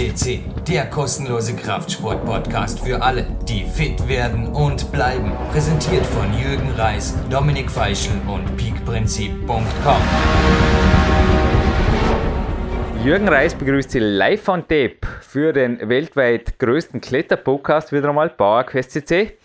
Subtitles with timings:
[0.00, 5.30] FCC, der kostenlose Kraftsport-Podcast für alle, die fit werden und bleiben.
[5.52, 10.02] Präsentiert von Jürgen Reis, Dominik Feischl und peakprinzip.com.
[13.04, 18.92] Jürgen Reis begrüßt Sie live on tape für den weltweit größten Kletterpodcast wieder einmal, PowerQuest
[18.92, 19.36] CC.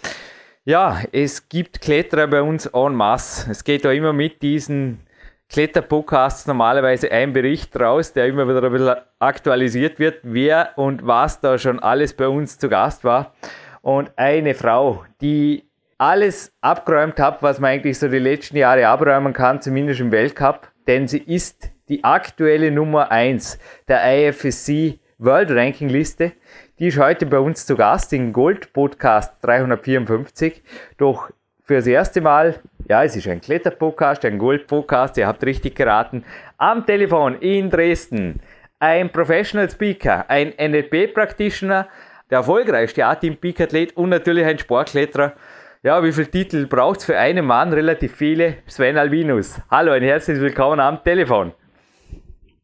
[0.63, 3.51] Ja, es gibt Kletterer bei uns en masse.
[3.51, 5.04] Es geht da immer mit diesen
[5.49, 11.39] Kletterpodcasts normalerweise ein Bericht raus, der immer wieder ein bisschen aktualisiert wird, wer und was
[11.39, 13.33] da schon alles bei uns zu Gast war.
[13.81, 19.33] Und eine Frau, die alles abgeräumt hat, was man eigentlich so die letzten Jahre abräumen
[19.33, 25.89] kann, zumindest im Weltcup, denn sie ist die aktuelle Nummer 1 der IFSC World Ranking
[25.89, 26.33] Liste.
[26.79, 30.61] Die ist heute bei uns zu Gast im Gold Podcast 354.
[30.97, 31.29] Doch
[31.65, 32.55] für das erste Mal,
[32.87, 36.23] ja, es ist ein Kletterpodcast, ein Gold-Podcast, ihr habt richtig geraten,
[36.57, 38.39] am Telefon in Dresden
[38.79, 41.87] ein Professional Speaker, ein NLP-Practitioner,
[42.29, 45.33] der erfolgreichste A-Team-Peak-Athlet und natürlich ein Sportkletterer.
[45.81, 47.73] Ja, wie viele Titel braucht es für einen Mann?
[47.73, 48.57] Relativ viele.
[48.67, 49.59] Sven Albinus.
[49.71, 51.51] Hallo, ein herzliches Willkommen am Telefon.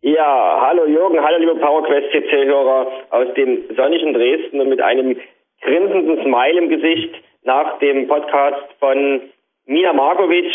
[0.01, 5.15] Ja, hallo Jürgen, hallo liebe PowerQuest CC-Hörer aus dem sonnigen Dresden und mit einem
[5.61, 7.13] grinsenden Smile im Gesicht
[7.43, 9.21] nach dem Podcast von
[9.65, 10.51] Mina Markovic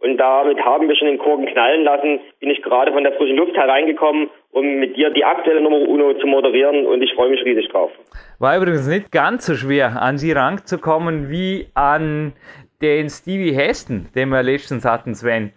[0.00, 3.36] und damit haben wir schon den Korken knallen lassen, bin ich gerade von der frischen
[3.36, 7.42] Luft hereingekommen, um mit dir die aktuelle Nummer Uno zu moderieren und ich freue mich
[7.44, 7.90] riesig drauf.
[8.38, 12.34] War übrigens nicht ganz so schwer, an sie ranzukommen wie an
[12.82, 15.52] den Stevie Heston, den wir letztens hatten, Sven.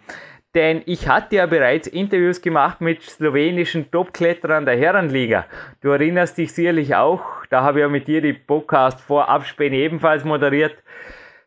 [0.54, 5.44] Denn ich hatte ja bereits Interviews gemacht mit slowenischen Topkletterern der Herrenliga.
[5.82, 9.76] Du erinnerst dich sicherlich auch, da habe ich ja mit dir die Podcast vor Abspäne
[9.76, 10.76] ebenfalls moderiert.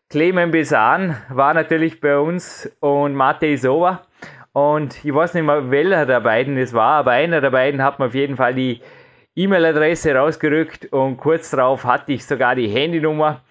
[0.09, 4.05] Clemen Besan war natürlich bei uns und Matej Sova.
[4.53, 7.97] Und ich weiß nicht mehr, welcher der beiden es war, aber einer der beiden hat
[7.97, 8.81] mir auf jeden Fall die
[9.35, 13.41] E-Mail-Adresse rausgerückt und kurz darauf hatte ich sogar die Handynummer.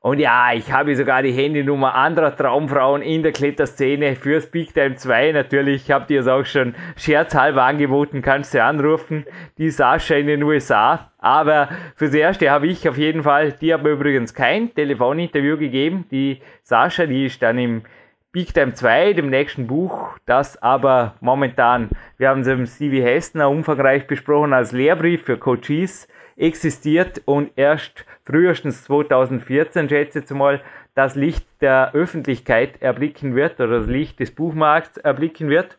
[0.00, 4.94] Und ja, ich habe sogar die Handynummer anderer Traumfrauen in der Kletterszene fürs Big Time
[4.94, 5.84] 2 natürlich.
[5.84, 9.26] Ich habe dir es auch schon scherzhalber angeboten, kannst du anrufen.
[9.58, 11.10] Die Sascha in den USA.
[11.18, 16.04] Aber fürs Erste habe ich auf jeden Fall, die hat mir übrigens kein Telefoninterview gegeben.
[16.12, 17.82] Die Sascha, die ist dann im
[18.30, 21.88] Big Time 2, dem nächsten Buch, das aber momentan,
[22.18, 26.06] wir haben es im Stevie Hessner umfangreich besprochen, als Lehrbrief für Coaches
[26.38, 30.60] existiert und erst frühestens 2014, schätze ich mal,
[30.94, 35.76] das Licht der Öffentlichkeit erblicken wird oder das Licht des Buchmarkts erblicken wird.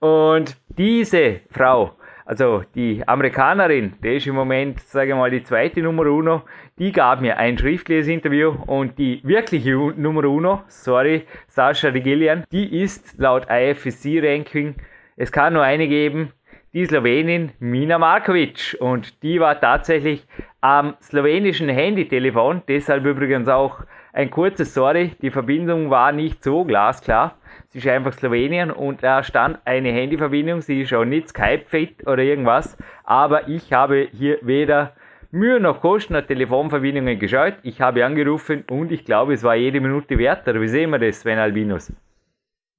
[0.00, 1.92] Und diese Frau,
[2.24, 6.42] also die Amerikanerin, die ist im Moment, sage ich mal, die zweite Nummer uno,
[6.78, 12.44] die gab mir ein schriftliches Interview und die wirkliche Nummer uno, sorry, Sascha de Gillian,
[12.52, 14.74] die ist laut IFSC-Ranking,
[15.16, 16.32] es kann nur eine geben,
[16.78, 20.22] die Slowenin Mina Markovic und die war tatsächlich
[20.60, 23.80] am slowenischen Handytelefon, deshalb übrigens auch
[24.12, 27.34] ein kurzes Sorry, die Verbindung war nicht so glasklar.
[27.70, 32.22] Sie ist einfach Slowenien und da stand eine Handyverbindung, sie ist auch nicht Skype-fit oder
[32.22, 34.92] irgendwas, aber ich habe hier weder
[35.32, 37.54] Mühe noch Kosten an Telefonverbindungen geschaut.
[37.64, 40.46] Ich habe angerufen und ich glaube, es war jede Minute wert.
[40.46, 41.92] Oder wie sehen wir das, Sven Albinus?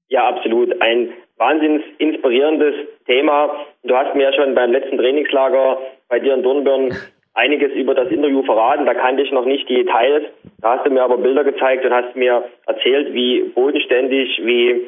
[0.07, 0.81] Ja, absolut.
[0.81, 3.49] Ein wahnsinnig inspirierendes Thema.
[3.83, 5.79] Du hast mir ja schon beim letzten Trainingslager
[6.09, 6.93] bei dir in Dornbirn
[7.33, 8.85] einiges über das Interview verraten.
[8.85, 10.23] Da kannte ich noch nicht die Details.
[10.61, 14.81] Da hast du mir aber Bilder gezeigt und hast mir erzählt, wie bodenständig, wie,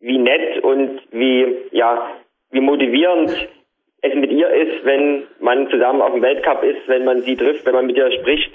[0.00, 2.10] wie nett und wie, ja,
[2.50, 3.48] wie motivierend
[4.02, 7.66] es mit ihr ist, wenn man zusammen auf dem Weltcup ist, wenn man sie trifft,
[7.66, 8.52] wenn man mit ihr spricht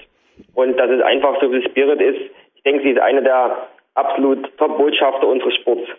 [0.55, 2.31] und dass es einfach so viel Spirit ist.
[2.55, 5.89] Ich denke, sie ist eine der absolut Top-Botschafter unseres Sports.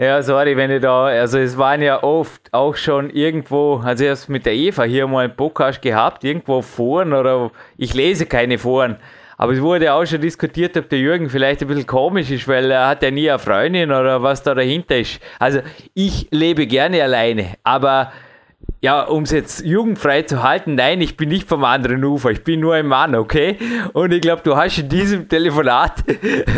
[0.00, 4.30] Ja, sorry, wenn ich da, also es waren ja oft auch schon irgendwo, also erst
[4.30, 8.96] mit der Eva hier mal einen Podcast gehabt, irgendwo Foren oder ich lese keine Foren.
[9.36, 12.70] Aber es wurde auch schon diskutiert, ob der Jürgen vielleicht ein bisschen komisch ist, weil
[12.70, 15.20] er hat ja nie eine Freundin oder was da dahinter ist.
[15.38, 15.60] Also
[15.92, 18.10] ich lebe gerne alleine, aber
[18.82, 22.42] ja, um es jetzt jugendfrei zu halten, nein, ich bin nicht vom anderen Ufer, ich
[22.44, 23.58] bin nur ein Mann, okay?
[23.92, 26.02] Und ich glaube, du hast in diesem Telefonat,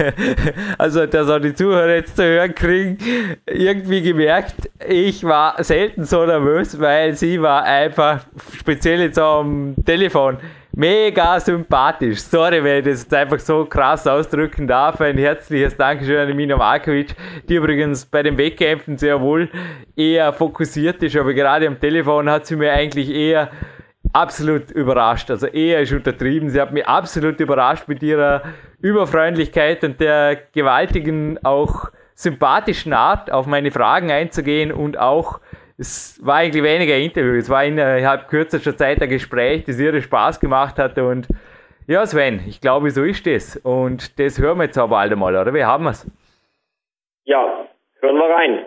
[0.78, 2.98] also dass auch die Zuhörer jetzt zu hören kriegen,
[3.46, 8.20] irgendwie gemerkt, ich war selten so nervös, weil sie war einfach,
[8.56, 10.38] speziell jetzt am Telefon,
[10.74, 12.20] mega sympathisch.
[12.20, 15.00] Sorry, wenn ich das jetzt einfach so krass ausdrücken darf.
[15.00, 17.14] Ein herzliches Dankeschön an Mina Markovic,
[17.48, 19.50] die übrigens bei den Wettkämpfen sehr wohl
[19.96, 23.50] eher fokussiert ist, aber gerade am Telefon hat sie mir eigentlich eher
[24.12, 25.30] absolut überrascht.
[25.30, 26.50] Also eher ist untertrieben.
[26.50, 28.42] Sie hat mich absolut überrascht mit ihrer
[28.80, 35.40] Überfreundlichkeit und der gewaltigen, auch sympathischen Art, auf meine Fragen einzugehen und auch
[35.82, 40.38] es war eigentlich weniger Interview, es war innerhalb kürzester Zeit ein Gespräch, das irre Spaß
[40.38, 41.26] gemacht hat und
[41.88, 43.56] ja, Sven, ich glaube, so ist das.
[43.56, 45.52] Und das hören wir jetzt aber bald einmal, oder?
[45.52, 46.08] Wie haben wir es?
[47.24, 47.66] Ja,
[48.00, 48.66] hören wir rein.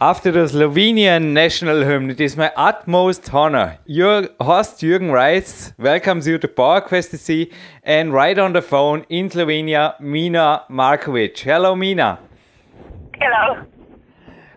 [0.00, 3.78] After the Slovenian national hymn, it is my utmost honor.
[3.86, 7.54] Your host Jürgen Reis welcomes you to PowerQuest SC
[7.84, 11.38] and right on the phone in Slovenia, Mina Markovic.
[11.38, 12.18] Hello, Mina.
[13.14, 13.64] Hello.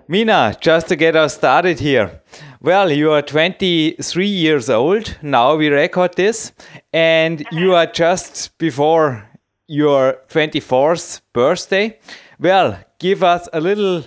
[0.07, 2.19] Mina, just to get us started here.
[2.59, 5.17] Well, you are 23 years old.
[5.21, 6.51] Now we record this,
[6.91, 7.57] and mm-hmm.
[7.59, 9.29] you are just before
[9.67, 11.99] your 24th birthday.
[12.39, 14.03] Well, give us a little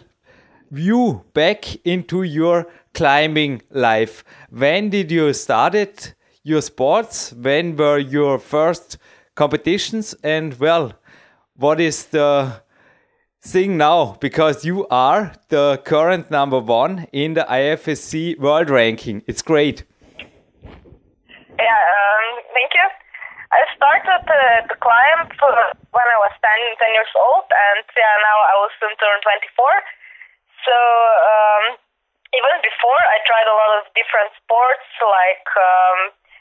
[0.70, 4.24] view back into your climbing life.
[4.50, 7.32] When did you started your sports?
[7.32, 8.98] When were your first
[9.34, 10.14] competitions?
[10.22, 10.92] And well,
[11.56, 12.62] what is the
[13.42, 14.16] thing now?
[14.20, 19.22] Because you are the current number one in the IFSC world ranking.
[19.26, 19.84] It's great.
[21.60, 22.86] Yeah, um, thank you.
[23.50, 24.22] I started
[24.70, 25.26] to climb
[25.90, 29.66] when I was 10, 10 years old, and yeah, now I will soon turn 24.
[30.64, 31.64] So um,
[32.34, 35.98] even before, I tried a lot of different sports like um,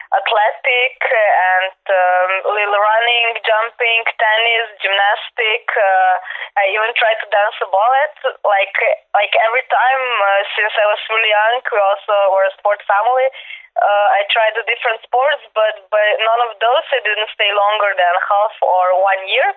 [0.10, 5.70] athletic and um, little running, jumping, tennis, gymnastic.
[5.74, 6.14] Uh,
[6.58, 8.10] I even tried to dance a ballet.
[8.46, 8.76] Like
[9.14, 13.30] like every time uh, since I was really young, we also were a sport family.
[13.80, 17.94] Uh, I tried the different sports, but but none of those I didn't stay longer
[17.94, 19.54] than half or one year.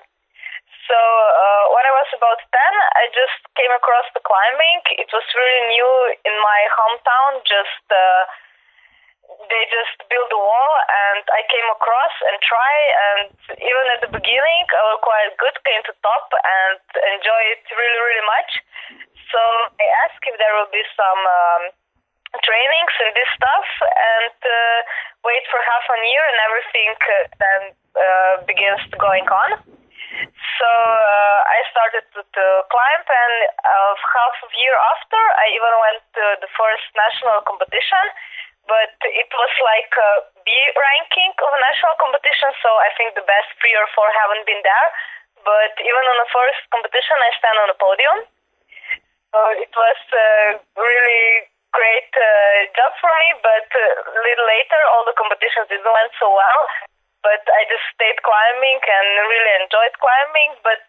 [0.90, 4.82] So uh, when I was about 10, I just came across the climbing.
[4.98, 5.92] It was really new
[6.26, 7.38] in my hometown.
[7.46, 8.22] Just uh,
[9.46, 12.74] they just built a wall, and I came across and try.
[12.98, 13.30] And
[13.62, 16.82] even at the beginning, I was quite good, came to top, and
[17.14, 18.50] enjoy it really, really much.
[19.30, 19.40] So
[19.78, 21.62] I asked if there will be some um,
[22.42, 24.78] trainings and this stuff, and uh,
[25.22, 27.60] wait for half a year, and everything uh, then
[27.94, 29.71] uh, begins going on.
[30.30, 35.74] So uh, I started to, to climb, and uh, half a year after, I even
[35.82, 38.04] went to the first national competition.
[38.62, 40.10] But it was like a
[40.46, 44.46] B ranking of a national competition, so I think the best three or four haven't
[44.46, 44.88] been there.
[45.42, 48.16] But even on the first competition, I stand on the podium.
[49.34, 50.28] So it was a
[50.78, 56.12] really great uh, job for me, but a little later, all the competitions didn't went
[56.22, 56.60] so well
[57.22, 60.58] but I just stayed climbing and really enjoyed climbing.
[60.66, 60.82] But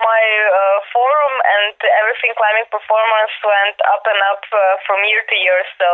[0.00, 5.36] my uh, forum and everything climbing performance went up and up uh, from year to
[5.36, 5.60] year.
[5.76, 5.88] So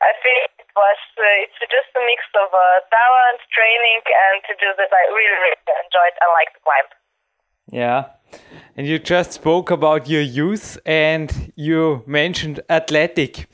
[0.00, 4.76] I think it was uh, it's just a mix of uh, talent, training, and just
[4.80, 6.88] that I really, really enjoyed and liked to climb.
[7.68, 8.00] Yeah.
[8.76, 13.48] And you just spoke about your youth and you mentioned athletic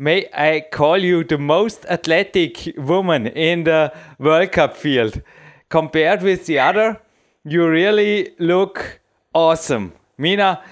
[0.00, 5.20] may I call you the most athletic woman in the World Cup field.
[5.68, 6.98] Compared with the other,
[7.44, 9.00] you really look
[9.34, 9.92] awesome.
[10.16, 10.62] Mina,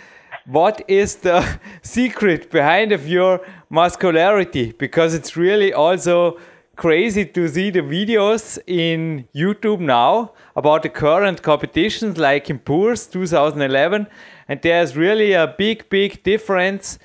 [0.47, 1.47] what is the
[1.83, 4.73] secret behind of your muscularity?
[4.73, 6.39] Because it's really also
[6.77, 13.07] crazy to see the videos in YouTube now about the current competitions like in Puurs
[13.11, 14.07] 2011
[14.47, 16.99] and there's really a big big difference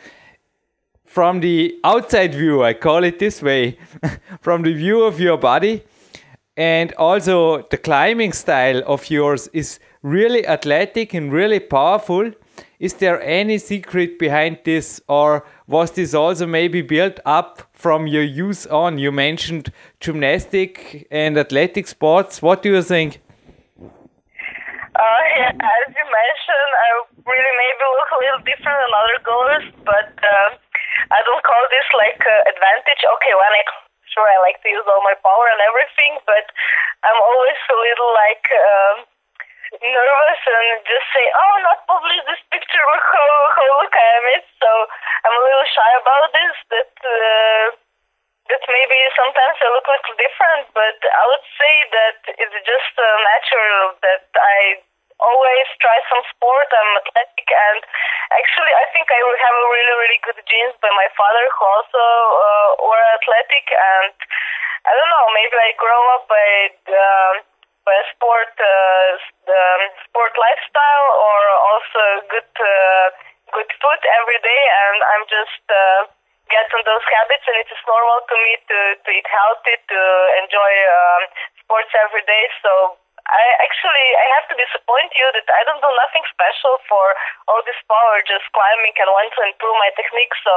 [1.13, 3.77] from the outside view, I call it this way,
[4.41, 5.83] from the view of your body.
[6.57, 12.31] And also, the climbing style of yours is really athletic and really powerful.
[12.79, 18.23] Is there any secret behind this, or was this also maybe built up from your
[18.23, 18.97] youth on?
[18.97, 22.41] You mentioned gymnastic and athletic sports.
[22.41, 23.21] What do you think?
[23.79, 26.89] Uh, yeah, as you mentioned, I
[27.21, 30.57] really maybe look a little different than other goers, but uh,
[31.11, 33.01] I don't call this like uh, advantage.
[33.01, 33.63] Okay, when I
[34.13, 36.45] sure I like to use all my power and everything, but
[37.01, 38.95] I'm always a little like um,
[39.81, 42.83] nervous and just say, "Oh, not publish this picture.
[43.13, 44.69] How how look I am it." So
[45.25, 46.55] I'm a little shy about this.
[46.69, 47.65] That uh,
[48.53, 52.93] that maybe sometimes I look a little different, but I would say that it's just
[52.99, 54.83] uh, natural that I
[55.23, 56.67] always try some sport.
[56.71, 57.81] I'm athletic, and
[58.35, 62.03] actually, I think I have a really, really good genes by my father, who also
[62.03, 63.65] uh, were athletic.
[63.71, 64.15] And
[64.83, 66.49] I don't know, maybe I grow up by
[66.87, 67.07] the,
[67.87, 69.07] by a sport, uh,
[69.47, 69.61] the
[70.11, 71.39] sport lifestyle, or
[71.71, 73.07] also good, uh,
[73.55, 75.63] good food every day, and I'm just.
[75.69, 76.11] Uh,
[76.51, 80.01] get on those habits and it is normal to me to, to eat healthy to
[80.43, 81.21] enjoy um,
[81.55, 85.91] sports every day so I actually I have to disappoint you that I don't do
[85.95, 87.15] nothing special for
[87.47, 90.35] all this power, just climbing and want to improve my technique.
[90.43, 90.53] So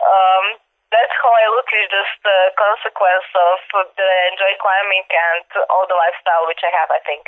[0.00, 0.44] um,
[0.88, 5.84] that's how I look is just a consequence of that I enjoy climbing and all
[5.92, 6.90] the lifestyle which I have.
[6.98, 7.24] I think.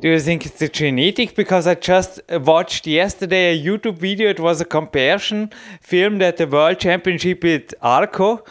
[0.00, 1.34] Do you think it's a genetic?
[1.34, 4.28] Because I just watched yesterday a YouTube video.
[4.28, 8.44] It was a comparison filmed at the World Championship at Arco.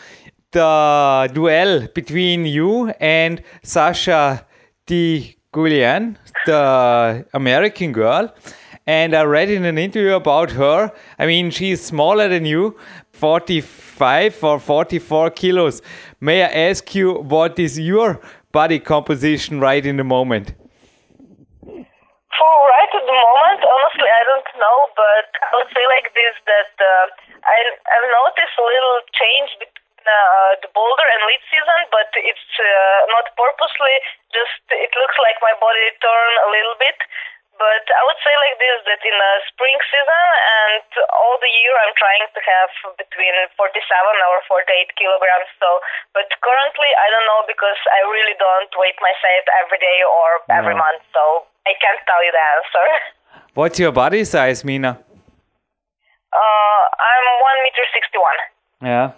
[0.51, 4.45] The duel between you and Sasha
[4.88, 8.33] the Gulian, the American girl,
[8.85, 10.91] and I read in an interview about her.
[11.17, 12.77] I mean, she's smaller than you,
[13.13, 13.82] 45
[14.43, 15.81] or 44 kilos.
[16.19, 18.19] May I ask you, what is your
[18.51, 20.53] body composition right in the moment?
[21.63, 26.35] For right at the moment, honestly, I don't know, but I would say like this
[26.45, 27.05] that uh,
[27.45, 27.57] I,
[27.93, 33.00] I've noticed a little change between uh, the boulder and lead season, but it's uh,
[33.12, 33.95] not purposely.
[34.35, 36.97] Just it looks like my body turned a little bit.
[37.53, 41.75] But I would say like this that in the spring season and all the year
[41.86, 45.50] I'm trying to have between 47 or 48 kilograms.
[45.62, 45.69] So,
[46.17, 50.75] but currently I don't know because I really don't weigh myself every day or every
[50.75, 51.05] month.
[51.13, 52.88] So I can't tell you the answer.
[53.57, 54.98] What's your body size, Mina?
[56.33, 58.39] Uh, I'm one meter sixty-one.
[58.81, 59.13] Yeah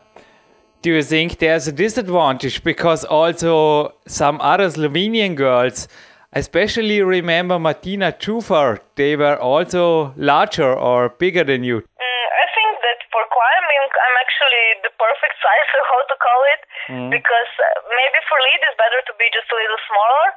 [0.86, 5.88] do you think there's a disadvantage because also some other Slovenian girls,
[6.36, 11.80] especially remember Martina Čufar, they were also larger or bigger than you?
[11.80, 16.62] Mm, I think that for climbing, I'm actually the perfect size, how to call it,
[16.92, 17.10] mm.
[17.10, 20.28] because uh, maybe for lead it's better to be just a little smaller,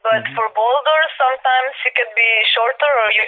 [0.00, 0.34] but mm-hmm.
[0.34, 3.24] for boulders sometimes you can be shorter or you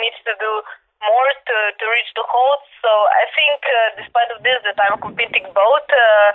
[0.00, 0.52] need to do
[1.02, 2.60] more to, to reach the hold.
[2.82, 6.30] So I think, uh, despite of this, that I'm competing both uh,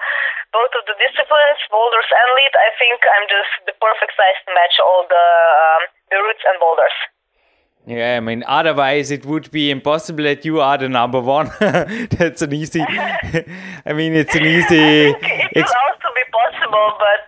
[0.56, 2.54] both of the disciplines, boulders and lead.
[2.54, 6.58] I think I'm just the perfect size to match all the um, the routes and
[6.62, 6.98] boulders.
[7.84, 11.52] Yeah, I mean, otherwise it would be impossible that you are the number one.
[12.16, 12.80] That's an easy.
[13.90, 15.12] I mean, it's an easy.
[15.52, 17.28] it will also be possible, but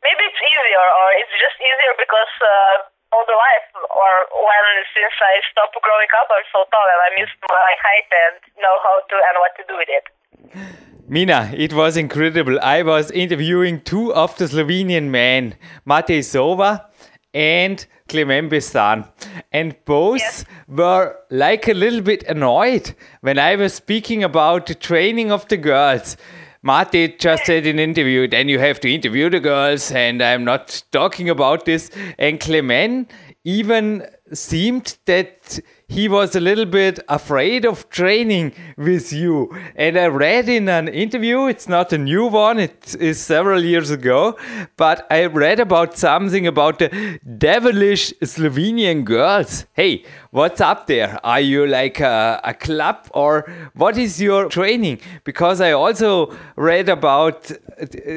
[0.00, 2.34] maybe it's easier, or it's just easier because.
[2.40, 4.64] Uh, all the life, or when
[4.94, 8.34] since I stopped growing up, I'm so tall and I'm used to my height and
[8.62, 10.06] know how to and what to do with it.
[11.08, 12.60] Mina, it was incredible.
[12.62, 16.86] I was interviewing two of the Slovenian men, Matej Sova
[17.34, 19.08] and Klemen Bečan.
[19.52, 20.44] And both yes.
[20.68, 25.56] were like a little bit annoyed when I was speaking about the training of the
[25.56, 26.16] girls.
[26.64, 30.44] Matej just said in an interview, then you have to interview the girls, and I'm
[30.44, 31.90] not talking about this.
[32.18, 33.10] And Clement
[33.44, 39.50] even seemed that he was a little bit afraid of training with you.
[39.74, 43.90] And I read in an interview, it's not a new one, it is several years
[43.90, 44.38] ago,
[44.76, 49.64] but I read about something about the devilish Slovenian girls.
[49.72, 51.18] Hey, what's up there?
[51.24, 55.00] Are you like a, a club or what is your training?
[55.24, 57.50] Because I also read about,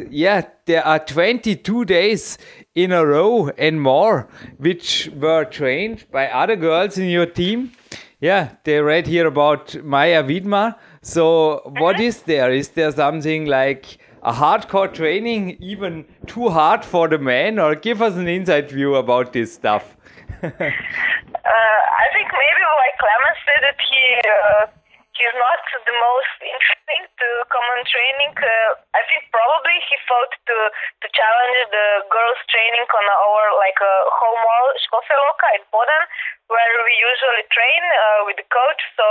[0.09, 2.37] yeah, there are 22 days
[2.75, 4.27] in a row and more,
[4.57, 7.71] which were trained by other girls in your team.
[8.19, 10.75] Yeah, they read here about Maya Vidmar.
[11.01, 12.53] So, what is there?
[12.53, 18.01] Is there something like a hardcore training, even too hard for the men, or give
[18.01, 19.97] us an inside view about this stuff?
[21.43, 24.01] uh, I think maybe like Clemens said that he.
[24.23, 24.65] Uh
[25.13, 28.33] he's not the most interesting to come common training.
[28.33, 33.77] Uh, I think probably he thought to to challenge the girls' training on our like
[33.77, 36.03] a uh, home wall Škofja Loka in Poden,
[36.49, 38.81] where we usually train uh, with the coach.
[38.97, 39.05] So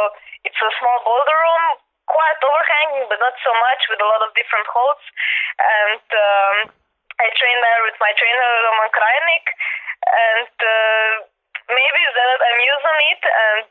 [0.45, 1.65] it's a small boulder room,
[2.11, 5.05] quite overhanging, but not so much, with a lot of different holds.
[5.59, 6.57] And um,
[7.23, 9.47] I train there with my trainer Roman Krajnik,
[10.03, 11.32] and uh,
[11.73, 13.67] maybe that I'm using it and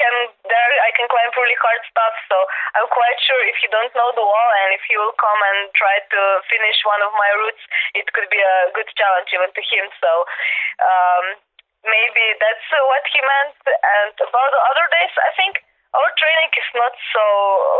[0.00, 0.14] can
[0.48, 2.14] there I can climb really hard stuff.
[2.32, 2.36] So
[2.80, 5.68] I'm quite sure if you don't know the wall and if you will come and
[5.76, 9.62] try to finish one of my routes, it could be a good challenge even to
[9.62, 9.84] him.
[10.00, 10.10] So
[10.80, 11.24] um,
[11.84, 13.60] maybe that's what he meant.
[13.68, 15.54] And about the other days, I think
[15.90, 17.24] our training is not so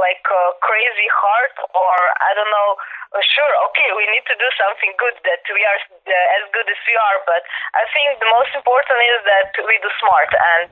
[0.03, 2.71] like uh, crazy hard or I don't know.
[3.15, 6.67] Uh, sure, okay, we need to do something good that we are uh, as good
[6.67, 7.43] as we are, but
[7.75, 10.71] I think the most important is that we do smart and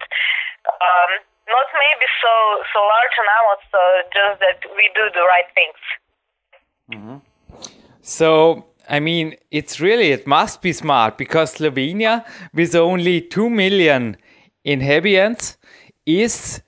[0.66, 1.10] um,
[1.46, 2.34] not maybe so
[2.74, 3.80] so large amounts, so
[4.10, 5.80] just that we do the right things.
[6.90, 7.18] Mm-hmm.
[8.02, 14.16] So I mean, it's really, it must be smart because Slovenia, with only 2 million
[14.64, 15.58] inhabitants,
[16.06, 16.62] is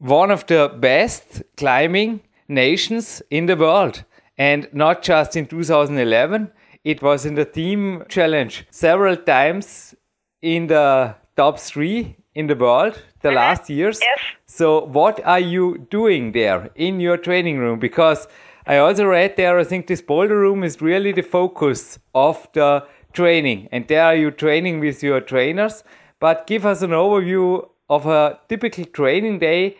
[0.00, 4.02] one of the best climbing nations in the world.
[4.36, 6.50] And not just in 2011,
[6.84, 9.94] it was in the team challenge several times
[10.42, 13.40] in the top three in the world the mm -hmm.
[13.40, 13.98] last years.
[14.00, 14.20] Yes.
[14.46, 17.78] So, what are you doing there in your training room?
[17.78, 18.28] Because
[18.66, 22.84] I also read there, I think this boulder room is really the focus of the
[23.12, 23.68] training.
[23.72, 25.84] And there are you training with your trainers.
[26.20, 29.76] But give us an overview of a typical training day,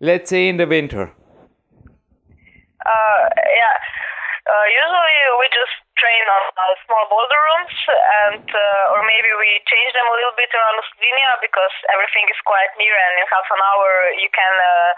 [0.00, 1.12] let's say in the winter.
[2.84, 3.76] Uh, yeah.
[4.44, 7.76] Uh, usually we just train on uh, small boulder rooms,
[8.28, 12.36] and uh, or maybe we change them a little bit around Slovenia because everything is
[12.44, 13.88] quite near, and in half an hour
[14.20, 14.90] you can uh,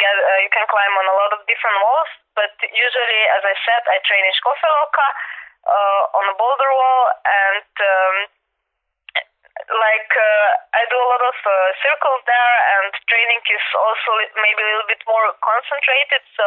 [0.00, 2.08] get uh, you can climb on a lot of different walls.
[2.32, 5.08] But usually, as I said, I train in Škofja Loka
[6.16, 8.16] on a boulder wall, and um,
[9.66, 14.60] like uh, I do a lot of uh, circles there, and training is also maybe
[14.62, 16.22] a little bit more concentrated.
[16.36, 16.46] So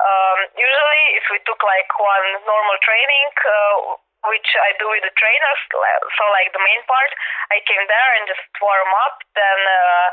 [0.00, 3.98] um, usually, if we took like one normal training, uh,
[4.30, 7.10] which I do with the trainers, so like the main part,
[7.50, 9.18] I came there and just warm up.
[9.34, 10.06] Then uh,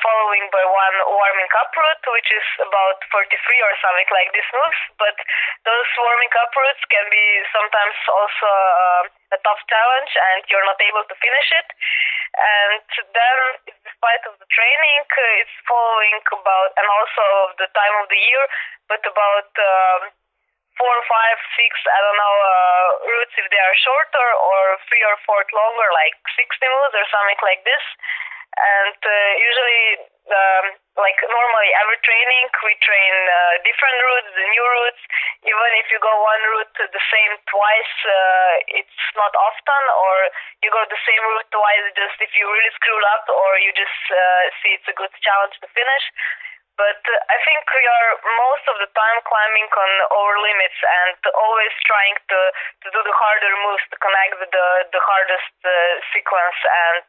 [0.00, 4.80] following by one warming up route, which is about 43 or something like this moves.
[4.96, 5.16] But
[5.68, 10.80] those warming up routes can be sometimes also uh, a tough challenge, and you're not
[10.80, 11.68] able to finish it.
[12.32, 17.94] And then, despite of the training, uh, it's following about, and also of the time
[18.00, 18.44] of the year,
[18.88, 19.50] but about.
[19.58, 20.14] Um,
[20.80, 25.20] four, five, six, I don't know, uh, routes if they are shorter, or three or
[25.28, 27.84] four longer, like 60 moves or something like this
[28.56, 29.84] and uh, usually
[30.28, 30.66] um,
[31.00, 35.02] like normally every training we train uh, different routes the new routes.
[35.42, 40.16] Even if you go one route the same twice uh, it's not often or
[40.62, 44.00] you go the same route twice just if you really screwed up or you just
[44.12, 46.04] uh, see it's a good challenge to finish.
[46.80, 51.16] But uh, I think we are most of the time climbing on our limits and
[51.36, 52.40] always trying to,
[52.84, 55.72] to do the harder moves to connect the, the hardest uh,
[56.16, 56.58] sequence.
[56.64, 57.04] And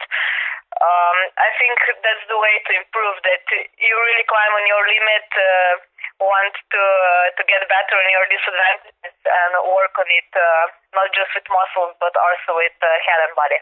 [0.82, 3.16] um, I think that's the way to improve.
[3.22, 3.46] That
[3.78, 5.74] you really climb on your limit, uh,
[6.18, 10.66] want to uh, to get better on your disadvantages and work on it, uh,
[10.98, 13.60] not just with muscles but also with uh, head and body.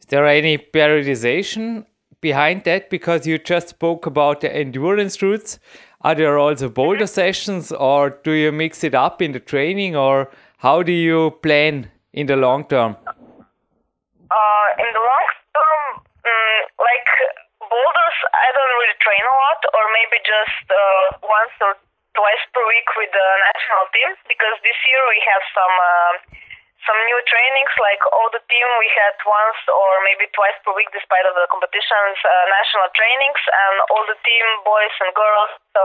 [0.00, 1.86] Is there any periodization
[2.20, 2.90] behind that?
[2.90, 5.58] Because you just spoke about the endurance routes.
[6.02, 7.20] Are there also boulder mm -hmm.
[7.22, 10.28] sessions, or do you mix it up in the training, or
[10.66, 11.74] how do you plan
[12.12, 12.96] in the long term?
[14.30, 15.20] Uh, in the long
[16.20, 17.08] Mm, like
[17.64, 18.18] boulders,
[18.90, 21.78] I train a lot, or maybe just uh, once or
[22.18, 26.14] twice per week with the national team because this year we have some uh,
[26.90, 27.70] some new trainings.
[27.78, 31.46] Like all the team, we had once or maybe twice per week, despite of the
[31.54, 35.54] competitions, uh, national trainings, and all the team, boys and girls.
[35.70, 35.80] So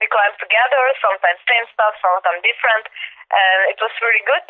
[0.00, 2.88] we climbed together, sometimes same stuff, sometimes different,
[3.36, 4.48] and it was really good.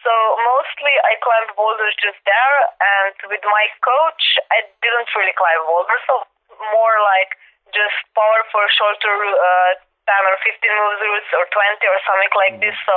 [0.00, 5.60] So mostly I climbed boulders just there, and with my coach, I didn't really climb
[5.64, 6.24] boulders, so
[6.58, 7.34] more like
[7.72, 9.70] just power for shorter uh,
[10.04, 12.76] 10 or 15 moves routes or 20 or something like this.
[12.84, 12.94] So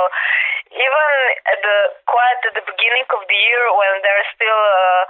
[0.72, 1.08] even
[1.48, 5.02] at the quite at the beginning of the year when there still uh,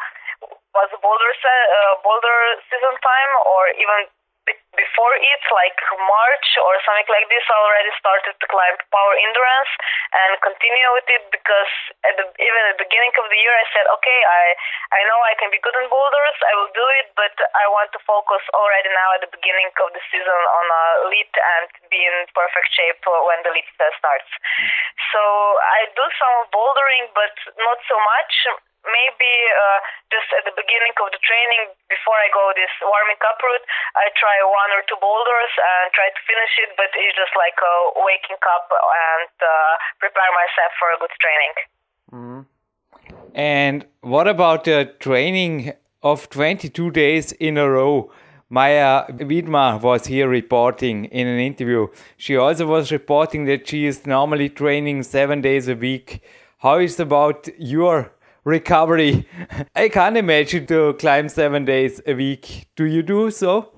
[0.78, 2.38] was boulder se- uh, boulder
[2.70, 4.00] season time, or even
[4.78, 9.72] before it, like March or something like this, I already started to climb power endurance
[10.14, 11.72] and continue with it because
[12.06, 14.44] at the, even at the beginning of the year, I said, okay, I
[14.98, 17.90] I know I can be good in boulders, I will do it, but I want
[17.92, 22.00] to focus already now at the beginning of the season on a lead and be
[22.00, 24.30] in perfect shape when the lead starts.
[24.32, 24.68] Mm.
[25.12, 25.22] So
[25.60, 28.34] I do some bouldering, but not so much
[28.90, 29.78] maybe uh,
[30.12, 33.64] just at the beginning of the training before I go this warming up route,
[33.96, 37.56] I try one or two boulders and try to finish it, but it's just like
[37.60, 41.54] uh, waking up and uh, prepare myself for a good training.
[42.12, 42.40] Mm.
[43.34, 45.72] And what about the training
[46.02, 48.10] of 22 days in a row?
[48.50, 51.88] Maya Vidmar was here reporting in an interview.
[52.16, 56.22] She also was reporting that she is normally training seven days a week.
[56.58, 58.10] How is about your
[58.48, 59.28] recovery.
[59.76, 62.72] I can't imagine to climb seven days a week.
[62.74, 63.68] Do you do so?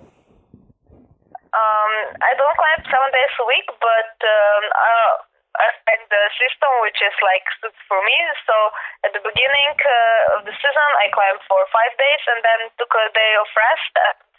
[1.50, 5.12] Um, I don't climb seven days a week, but um, uh,
[5.58, 8.14] I find the system which is like suits for me.
[8.46, 8.54] So
[9.02, 12.94] at the beginning uh, of the season, I climbed for five days and then took
[12.94, 13.92] a day of rest.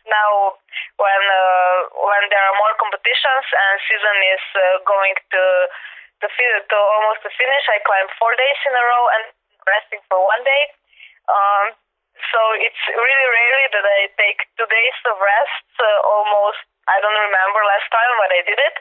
[0.08, 0.56] Now,
[0.98, 5.44] when uh, when there are more competitions and season is uh, going to
[6.24, 9.24] to, to almost to finish, I climb four days in a row and
[9.68, 10.64] resting for one day.
[11.30, 11.78] Um,
[12.30, 15.66] so it's really rarely that I take two days of rest.
[15.80, 18.76] Uh, almost, I don't remember last time when I did it,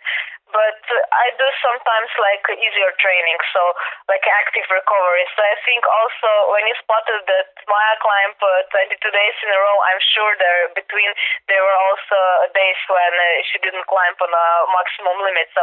[0.51, 0.83] but
[1.15, 3.63] I do sometimes like easier training, so
[4.11, 5.25] like active recovery.
[5.37, 9.59] So I think also when you spotted that Maya climbed uh, 22 days in a
[9.59, 11.11] row, I'm sure there between
[11.49, 12.19] there were also
[12.53, 15.49] days when uh, she didn't climb on a maximum limit.
[15.55, 15.63] So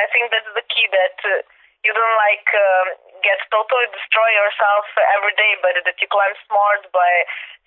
[0.00, 1.18] I think that's the key that.
[1.24, 1.44] Uh,
[1.86, 2.86] you don't like um,
[3.22, 4.84] get totally destroy yourself
[5.18, 7.12] every day, but that you climb smart by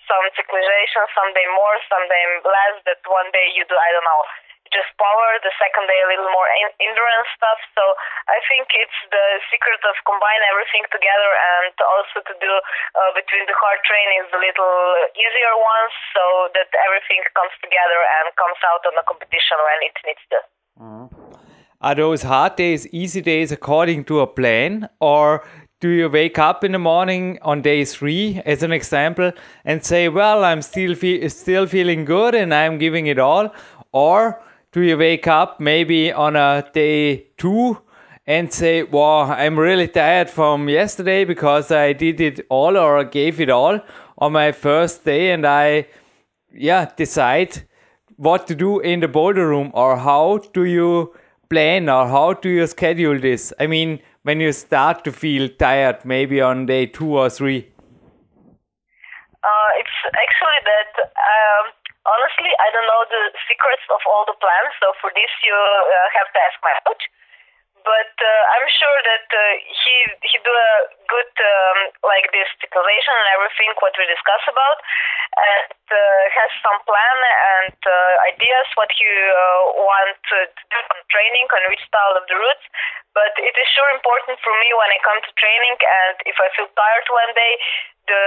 [0.09, 2.75] some cyclization, some day more, some day less.
[2.87, 4.23] That one day you do, I don't know,
[4.71, 6.47] just power, the second day a little more
[6.79, 7.59] endurance stuff.
[7.75, 7.83] So
[8.31, 13.45] I think it's the secret of combine everything together and also to do uh, between
[13.45, 14.75] the hard trainings the little
[15.15, 16.23] easier ones so
[16.55, 20.39] that everything comes together and comes out on the competition when it needs to.
[20.79, 21.50] Mm-hmm.
[21.81, 24.87] Are those hard days easy days according to a plan?
[24.99, 25.43] Or
[25.79, 29.31] do you wake up in the morning on day three, as an example,
[29.65, 33.53] and say, "Well, I'm still fe- still feeling good and I'm giving it all,"
[33.91, 34.41] or
[34.71, 37.77] do you wake up maybe on a day two
[38.25, 43.41] and say, Wow, I'm really tired from yesterday because I did it all or gave
[43.41, 43.81] it all
[44.17, 45.87] on my first day and I,
[46.53, 47.67] yeah, decide
[48.15, 49.71] what to do in the boulder room.
[49.73, 51.13] Or how do you
[51.51, 53.51] plan or how do you schedule this?
[53.59, 57.67] I mean, when you start to feel tired, maybe on day two or three?
[59.43, 61.65] Uh, it's actually that um,
[62.07, 66.07] honestly, I don't know the secrets of all the plans, so for this you uh,
[66.15, 67.03] have to ask my coach.
[67.81, 70.71] But uh, I'm sure that uh, he he do a
[71.09, 74.77] good um, like this cyclization and everything what we discuss about,
[75.33, 77.17] and uh, has some plan
[77.57, 82.25] and uh, ideas what you uh, want to do on training on which style of
[82.29, 82.65] the routes.
[83.17, 86.47] But it is sure important for me when I come to training and if I
[86.53, 87.53] feel tired one day,
[88.05, 88.23] the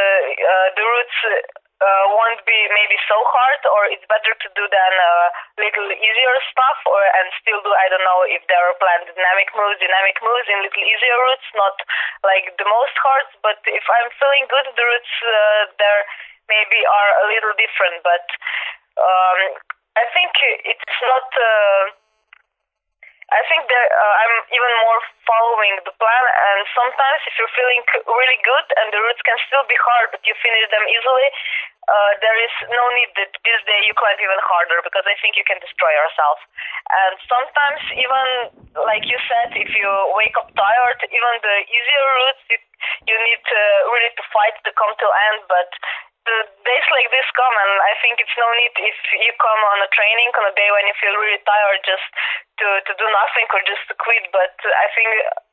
[0.74, 1.18] the routes
[1.82, 5.26] uh, won't be maybe so hard, or it's better to do than uh,
[5.58, 9.50] little easier stuff, or and still do I don't know if there are planned dynamic
[9.54, 11.76] moves, dynamic moves in little easier routes, not
[12.22, 13.26] like the most hard.
[13.42, 16.02] But if I'm feeling good, the routes uh, there
[16.46, 18.06] maybe are a little different.
[18.06, 18.26] But
[19.00, 19.38] um,
[19.98, 20.30] I think
[20.62, 21.28] it's not.
[21.34, 22.03] Uh,
[23.32, 27.80] I think that uh, I'm even more following the plan, and sometimes if you're feeling
[28.04, 31.28] really good and the routes can still be hard, but you finish them easily,
[31.88, 35.36] uh, there is no need that this day you climb even harder because I think
[35.36, 36.40] you can destroy yourself.
[36.88, 38.26] And sometimes even
[38.84, 42.58] like you said, if you wake up tired, even the easier routes you,
[43.08, 45.68] you need to really to fight to come to end, but
[46.24, 49.84] the days like this come and I think it's no need if you come on
[49.84, 52.08] a training on a day when you feel really tired just
[52.64, 54.24] to, to do nothing or just to quit.
[54.32, 55.08] But I think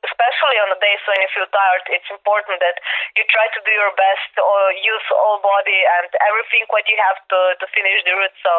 [0.07, 2.79] especially on the days when you feel tired it's important that
[3.19, 7.19] you try to do your best or use all body and everything what you have
[7.19, 8.37] to, to finish the route.
[8.39, 8.51] So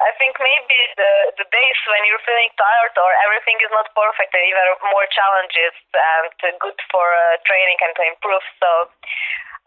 [0.00, 4.32] I think maybe the, the days when you're feeling tired or everything is not perfect
[4.32, 8.44] and even more challenges and good for uh, training and to improve.
[8.60, 8.88] So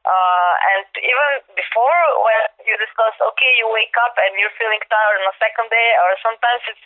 [0.01, 5.21] uh, and even before, when you discuss, okay, you wake up and you're feeling tired
[5.21, 6.85] on the second day, or sometimes it's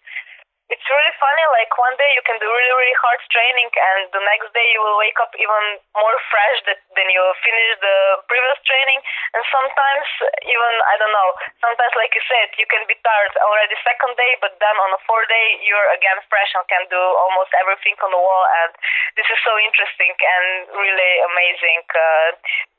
[0.73, 1.45] it's really funny.
[1.53, 4.81] Like one day you can do really really hard training, and the next day you
[4.81, 8.99] will wake up even more fresh that, than you finished the previous training.
[9.37, 10.07] And sometimes
[10.41, 11.29] even I don't know.
[11.61, 15.01] Sometimes, like you said, you can be tired already second day, but then on the
[15.05, 18.45] fourth day you're again fresh and can do almost everything on the wall.
[18.65, 18.73] And
[19.13, 22.29] this is so interesting and really amazing uh,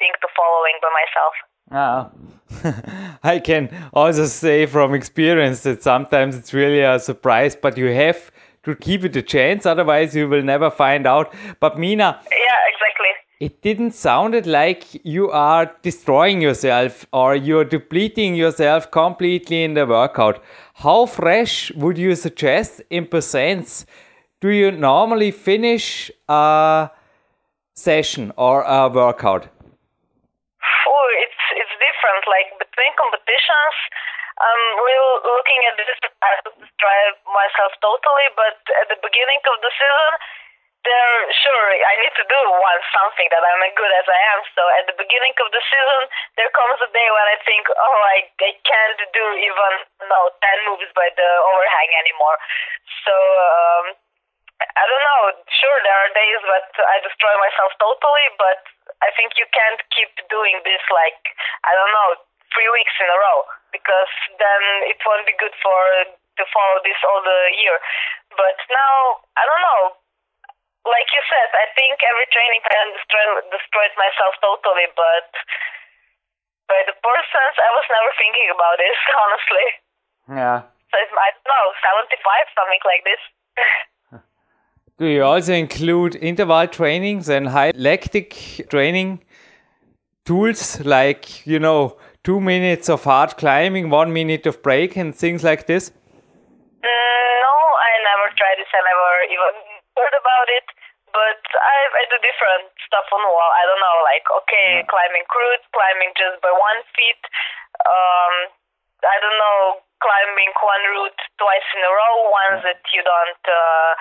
[0.03, 1.35] thing to following by myself.
[1.70, 2.11] Ah.
[3.22, 8.31] I can also say from experience that sometimes it's really a surprise, but you have
[8.62, 11.33] to keep it a chance, otherwise you will never find out.
[11.61, 13.07] But Mina, yeah, exactly.
[13.38, 19.87] It didn't sound like you are destroying yourself or you're depleting yourself completely in the
[19.87, 20.42] workout.
[20.74, 23.85] How fresh would you suggest in percents
[24.40, 26.90] do you normally finish a
[27.74, 29.48] session or a workout?
[32.26, 33.76] Like between competitions,
[34.36, 35.96] I'm really looking at this.
[36.20, 40.12] I describe myself totally, but at the beginning of the season,
[40.86, 44.40] there, sure, I need to do one something that I'm as good as I am.
[44.54, 46.02] So at the beginning of the season,
[46.38, 49.72] there comes a day when I think, oh, I, I can't do even
[50.06, 52.38] no ten moves by the overhang anymore.
[53.02, 53.84] So um,
[54.56, 55.22] I don't know.
[55.52, 58.64] Sure, there are days that I destroy myself totally, but
[59.04, 61.20] I think you can't keep doing this like
[61.64, 62.10] I don't know
[62.56, 63.38] three weeks in a row
[63.74, 65.78] because then it won't be good for
[66.12, 67.76] to follow this all the year.
[68.32, 69.82] But now I don't know
[70.86, 75.28] like you said, I think every training I destroyed, destroyed myself totally, but
[76.70, 79.66] by the persons, I was never thinking about this, honestly.
[80.30, 80.58] Yeah.
[80.90, 81.66] So it's, I don't know,
[82.06, 83.22] 75, something like this.
[84.98, 89.20] Do you also include interval trainings and high lactic training
[90.24, 95.44] tools like, you know, two minutes of hard climbing, one minute of break, and things
[95.44, 95.92] like this?
[96.80, 98.72] Mm, no, I never tried this.
[98.72, 99.54] I never even
[100.00, 100.66] heard about it.
[101.12, 103.52] But I, I do different stuff on the wall.
[103.52, 104.88] I don't know, like okay, yeah.
[104.88, 107.20] climbing crude, climbing just by one feet.
[107.85, 108.35] Um,
[109.04, 112.14] I don't know, climbing one route twice in a row.
[112.32, 113.44] Ones that you don't.
[113.44, 113.92] Uh,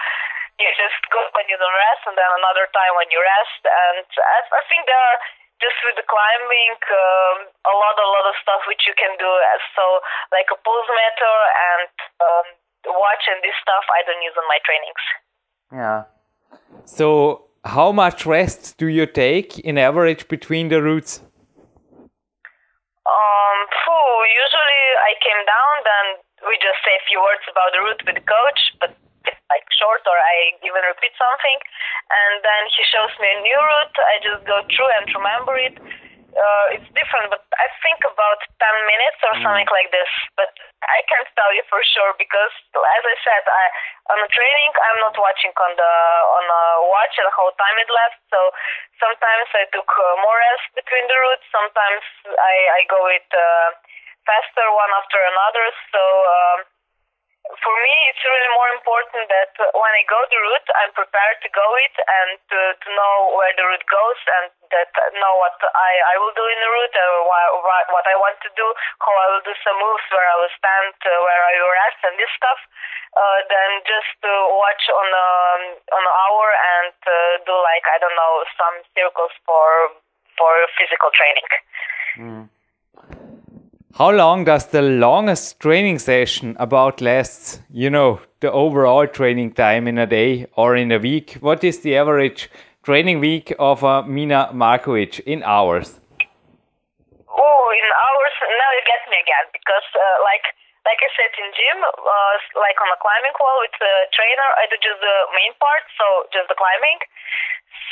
[0.60, 3.62] you just go when you don't rest, and then another time when you rest.
[3.66, 5.20] And I, I think there are
[5.64, 9.32] just with the climbing um, a lot, a lot of stuff which you can do.
[9.76, 9.84] So
[10.32, 11.38] like a pulse meter
[11.76, 12.48] and um,
[12.92, 15.04] watch and this stuff I don't use on my trainings.
[15.72, 16.00] Yeah.
[16.86, 21.20] So, how much rest do you take in average between the routes?
[23.06, 26.06] Um, phew, usually I came down, then
[26.46, 28.94] we just say a few words about the route with the coach, but
[29.52, 31.60] like short or I even repeat something,
[32.10, 33.96] and then he shows me a new route.
[33.98, 35.76] I just go through and remember it
[36.36, 39.44] uh, it's different, but I think about 10 minutes or mm.
[39.44, 40.12] something like this.
[40.36, 40.52] But
[40.84, 43.64] I can't tell you for sure because, as I said, I
[44.14, 45.94] on the training I'm not watching on the
[46.38, 48.24] on a watch and how time it lasts.
[48.30, 48.40] So
[49.00, 51.48] sometimes I took uh, more rest between the routes.
[51.50, 52.04] Sometimes
[52.36, 53.70] I I go with uh,
[54.28, 55.66] faster one after another.
[55.96, 56.02] So.
[56.04, 56.60] Um,
[57.46, 61.50] for me, it's really more important that when I go the route, I'm prepared to
[61.54, 64.90] go it and to, to know where the route goes and that
[65.22, 68.52] know what I, I will do in the route, or what, what I want to
[68.58, 71.74] do, how I will do some moves, where I will stand, uh, where I will
[71.86, 72.60] rest, and this stuff.
[73.16, 75.30] Uh, then just to watch on a,
[75.96, 79.96] on an hour and uh, do like I don't know some circles for
[80.36, 81.48] for physical training.
[82.20, 82.44] Mm.
[83.96, 87.64] How long does the longest training session about lasts?
[87.72, 91.40] You know, the overall training time in a day or in a week.
[91.40, 92.52] What is the average
[92.84, 95.96] training week of uh, Mina Markovic in hours?
[97.32, 98.36] Oh, in hours?
[98.44, 100.44] Now you get me again because, uh, like,
[100.84, 104.68] like I said in gym, uh, like on a climbing wall with a trainer, I
[104.68, 107.00] do just the main part, so just the climbing.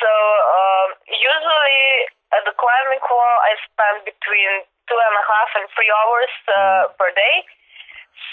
[0.04, 5.66] So um, usually at the climbing wall, I spend between two and a half and
[5.76, 6.98] three hours uh, mm-hmm.
[7.00, 7.36] per day.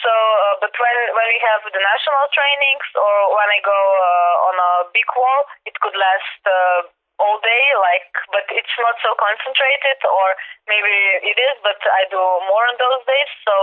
[0.05, 4.49] So, uh, but when when we have the national trainings or when I go uh,
[4.49, 6.81] on a big wall, it could last uh,
[7.21, 7.65] all day.
[7.77, 10.27] Like, but it's not so concentrated, or
[10.69, 13.31] maybe it is, but I do more on those days.
[13.45, 13.55] So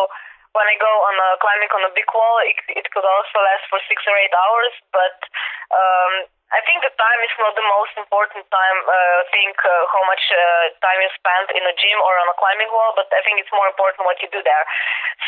[0.58, 3.70] when I go on a climbing on a big wall, it, it could also last
[3.70, 4.74] for six or eight hours.
[4.90, 5.18] But
[5.70, 6.12] um,
[6.50, 8.78] I think the time is not the most important time.
[8.90, 12.38] Uh, think uh, how much uh, time you spend in a gym or on a
[12.42, 14.66] climbing wall, but I think it's more important what you do there.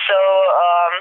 [0.09, 0.93] So um,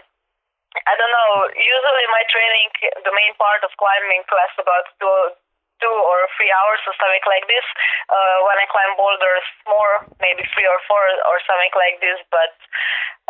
[0.84, 1.32] I don't know.
[1.56, 2.68] Usually, my training,
[3.00, 5.38] the main part of climbing, lasts about two
[5.78, 7.62] two or three hours or something like this.
[8.10, 12.18] Uh, when I climb boulders, more maybe three or four or something like this.
[12.34, 12.52] But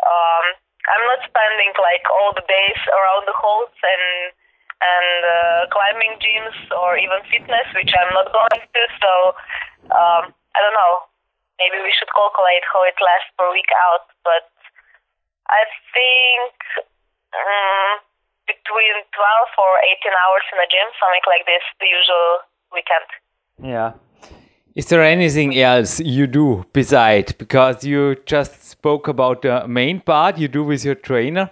[0.00, 0.44] um,
[0.86, 4.32] I'm not spending like all the days around the halls and
[4.78, 8.82] and uh, climbing gyms or even fitness, which I'm not going to.
[9.02, 9.12] So
[9.90, 11.10] um, I don't know.
[11.58, 14.06] Maybe we should calculate how it lasts per week out.
[14.22, 14.46] But
[15.50, 16.54] I think
[17.34, 17.98] um,
[18.46, 19.18] between 12
[19.58, 23.08] or 18 hours in a gym, something like this, the usual weekend.
[23.58, 23.98] Yeah.
[24.78, 27.36] Is there anything else you do beside?
[27.36, 31.50] Because you just spoke about the main part you do with your trainer,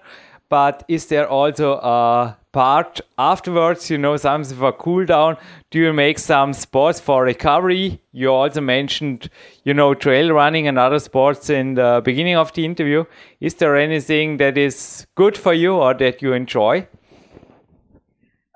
[0.49, 5.39] but is there also a part afterwards, you know, something for cool down?
[5.73, 8.01] Do you make some sports for recovery?
[8.13, 9.29] You also mentioned,
[9.65, 13.07] you know, trail running and other sports in the beginning of the interview.
[13.41, 16.87] Is there anything that is good for you or that you enjoy?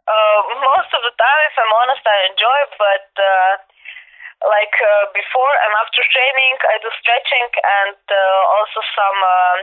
[0.06, 3.69] Uh, most of the time, if I'm honest, I enjoy, but uh,
[4.40, 9.58] like uh, before and after training, I do stretching and uh, also some um,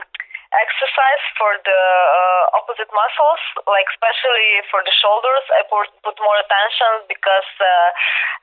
[0.54, 5.44] exercise for the uh, opposite muscles, like especially for the shoulders.
[5.58, 7.90] I put, put more attention because uh,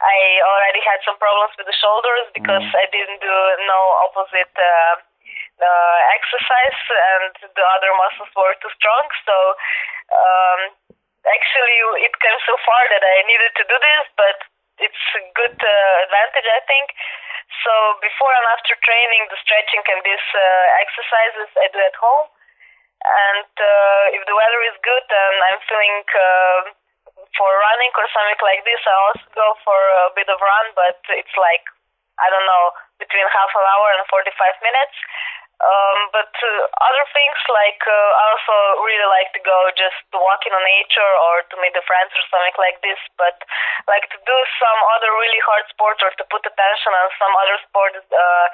[0.03, 2.83] I already had some problems with the shoulders because mm.
[2.83, 4.95] I didn't do no opposite uh,
[5.63, 6.81] uh, exercise
[7.15, 9.07] and the other muscles were too strong.
[9.25, 9.37] So
[10.13, 10.61] um,
[11.31, 14.39] actually, it came so far that I needed to do this, but
[14.79, 16.91] it's a good uh, advantage, I think.
[17.63, 22.29] So before and after training, the stretching and these uh, exercises I do at home.
[23.05, 26.61] And uh, if the weather is good and I'm feeling uh,
[27.37, 30.99] for running or something like this, I also go for a bit of run, but
[31.13, 31.65] it's like
[32.19, 32.67] I don't know
[33.03, 34.33] between half an hour and 45
[34.63, 34.97] minutes.
[35.63, 40.43] Um, but uh, other things like uh, I also really like to go just walk
[40.45, 42.99] in nature or to meet the friends or something like this.
[43.15, 43.39] But
[43.87, 47.57] like to do some other really hard sports or to put attention on some other
[47.71, 48.03] sports.
[48.11, 48.49] Uh,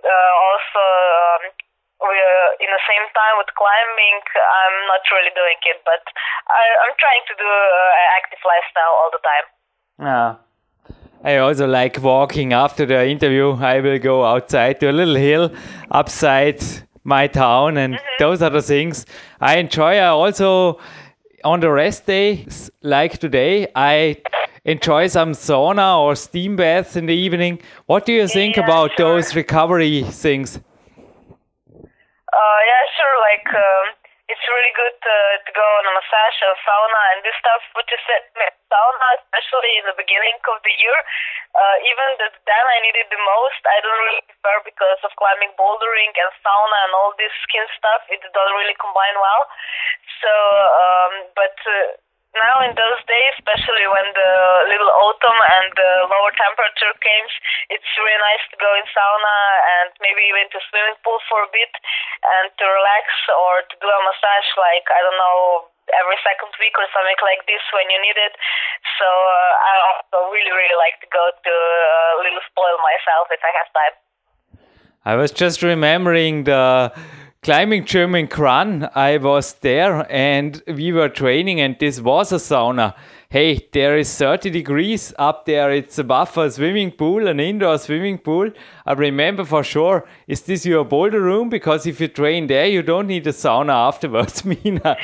[0.00, 1.42] uh, also, um,
[2.00, 6.00] we uh, in the same time with climbing, I'm not really doing it, but
[6.48, 9.46] I, I'm trying to do uh, active lifestyle all the time.
[10.00, 10.30] Yeah.
[11.22, 13.52] I also like walking after the interview.
[13.52, 15.52] I will go outside to a little hill
[15.90, 16.64] upside
[17.04, 18.06] my town, and mm-hmm.
[18.18, 19.04] those are the things
[19.40, 19.96] I enjoy.
[19.96, 20.78] I also,
[21.44, 24.16] on the rest days like today, I
[24.64, 27.60] enjoy some sauna or steam baths in the evening.
[27.86, 29.16] What do you think yeah, about sure.
[29.16, 30.56] those recovery things?
[30.56, 30.60] Uh,
[32.70, 33.16] yeah, sure.
[33.28, 33.94] Like, um,
[34.30, 37.90] it's really good to, to go on a massage or sauna and this stuff, which
[37.90, 38.02] is
[38.70, 40.98] sauna, especially in the beginning of the year.
[41.50, 43.60] Uh, even the, then I needed the most.
[43.66, 48.06] I don't really prefer because of climbing, bouldering, and sauna and all this skin stuff.
[48.06, 49.44] It doesn't really combine well.
[50.22, 51.58] So, um, but.
[51.66, 51.98] Uh,
[52.34, 54.32] now in those days, especially when the
[54.70, 57.32] little autumn and the lower temperature comes,
[57.74, 59.38] it's really nice to go in sauna
[59.80, 61.72] and maybe even to swimming pool for a bit
[62.38, 65.40] and to relax or to do a massage like I don't know
[65.90, 68.34] every second week or something like this when you need it.
[69.02, 73.26] So uh, I also really really like to go to a uh, little spoil myself
[73.34, 73.94] if I have time.
[75.02, 76.94] I was just remembering the
[77.42, 82.94] climbing German Kranj, I was there and we were training, and this was a sauna.
[83.30, 85.70] Hey, there is 30 degrees up there.
[85.70, 88.50] It's above a swimming pool, an indoor swimming pool.
[88.84, 90.04] I remember for sure.
[90.26, 91.48] Is this your boulder room?
[91.48, 94.58] Because if you train there, you don't need a sauna afterwards, Mina.
[94.84, 94.98] uh, no,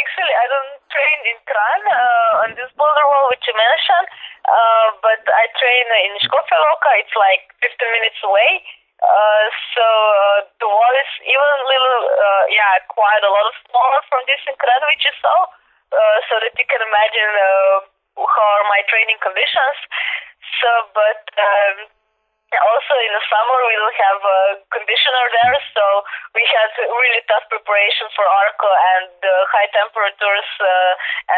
[0.00, 4.08] actually, I don't train in Kranj uh, on this boulder wall which you mentioned.
[4.46, 6.90] Uh, but I train in Škofja Loka.
[7.02, 8.62] It's like 15 minutes away.
[8.96, 9.44] Uh,
[9.76, 14.24] so uh, the wall is even a little, uh, yeah, quite a lot smaller from
[14.24, 15.38] this incredible you saw,
[15.92, 17.76] uh, so that you can imagine uh,
[18.16, 19.78] how are my training conditions.
[20.64, 21.76] So, but um,
[22.62, 24.40] also in the summer we don't have a
[24.72, 25.84] conditioner there, so
[26.32, 30.92] we had really tough preparation for Arco and uh, high temperatures uh,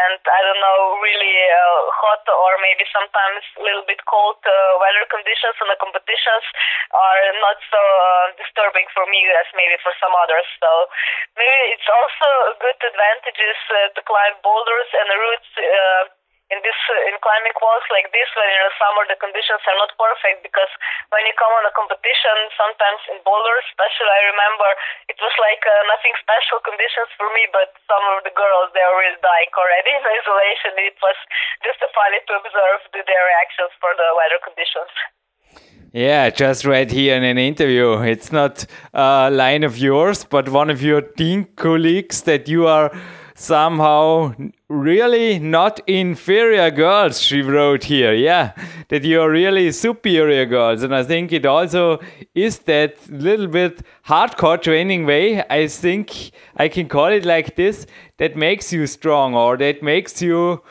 [0.07, 4.53] and I don't know really uh, hot or maybe sometimes a little bit cold uh,
[4.79, 6.45] weather conditions and the competitions
[6.93, 10.47] are not so uh, disturbing for me as maybe for some others.
[10.59, 10.69] So
[11.35, 15.51] maybe it's also a good advantages uh, to climb boulders and routes
[16.49, 19.77] in this uh, in climbing walls like this when in the summer the conditions are
[19.77, 20.69] not perfect because
[21.13, 24.69] when you come on a competition sometimes in boulders especially i remember
[25.09, 28.81] it was like uh, nothing special conditions for me but some of the girls they
[28.81, 31.17] are really dying already in isolation it was
[31.61, 34.93] just a funny to observe the, their reactions for the weather conditions
[35.91, 37.93] yeah, just read here in an interview.
[38.01, 42.91] It's not a line of yours, but one of your team colleagues that you are
[43.39, 44.33] somehow
[44.67, 48.13] really not inferior girls, she wrote here.
[48.13, 48.51] Yeah,
[48.89, 50.83] that you are really superior girls.
[50.83, 51.99] And I think it also
[52.35, 55.41] is that little bit hardcore training way.
[55.49, 60.21] I think I can call it like this that makes you strong or that makes
[60.21, 60.61] you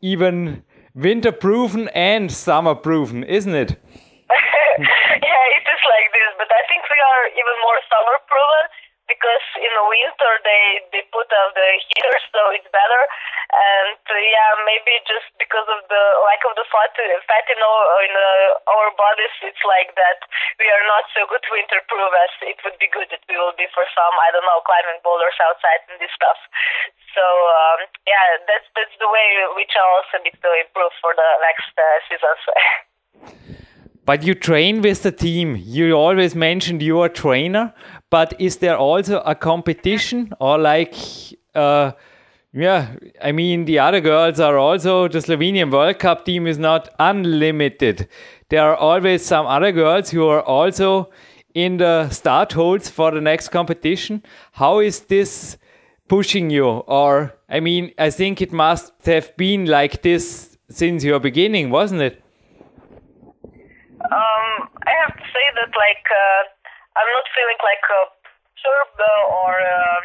[0.00, 3.70] even winter proven and summer proven, isn't it?
[3.70, 8.17] yeah, it is like this, but I think we are even more summer
[9.18, 13.02] because in the winter they they put out the heater so it's better.
[13.50, 16.94] And uh, yeah maybe just because of the lack of the fat
[17.26, 20.22] fat in our, in uh, our bodies it's like that
[20.62, 23.58] we are not so good winter proof as it would be good that we will
[23.58, 26.38] be for some I don't know climbing boulders outside and this stuff.
[27.18, 29.26] So um, yeah that's that's the way
[29.58, 32.42] which I also need to improve for the next uh, seasons.
[34.08, 35.54] But you train with the team.
[35.60, 37.74] You always mentioned you are a trainer,
[38.10, 40.94] but is there also a competition or like,
[41.54, 41.92] uh,
[42.52, 46.88] yeah, I mean, the other girls are also, the Slovenian World Cup team is not
[46.98, 48.08] unlimited.
[48.48, 51.10] There are always some other girls who are also
[51.54, 54.22] in the start holds for the next competition.
[54.52, 55.58] How is this
[56.08, 56.66] pushing you?
[56.66, 62.00] Or, I mean, I think it must have been like this since your beginning, wasn't
[62.00, 62.22] it?
[64.00, 66.42] Um, I have to say that, like, uh,
[66.98, 68.00] I'm not feeling like a
[68.58, 70.00] perturbed or uh,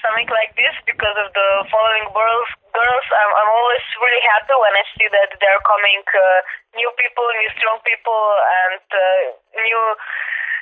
[0.00, 2.48] something like this because of the following girls.
[2.72, 6.40] Girls, I'm, I'm always really happy when I see that they're coming uh,
[6.74, 8.22] new people, new strong people,
[8.68, 9.22] and uh,
[9.60, 9.82] new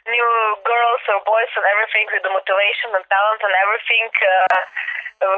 [0.08, 0.30] new
[0.66, 4.06] girls or boys and everything with the motivation and talent and everything.
[4.10, 4.60] Uh,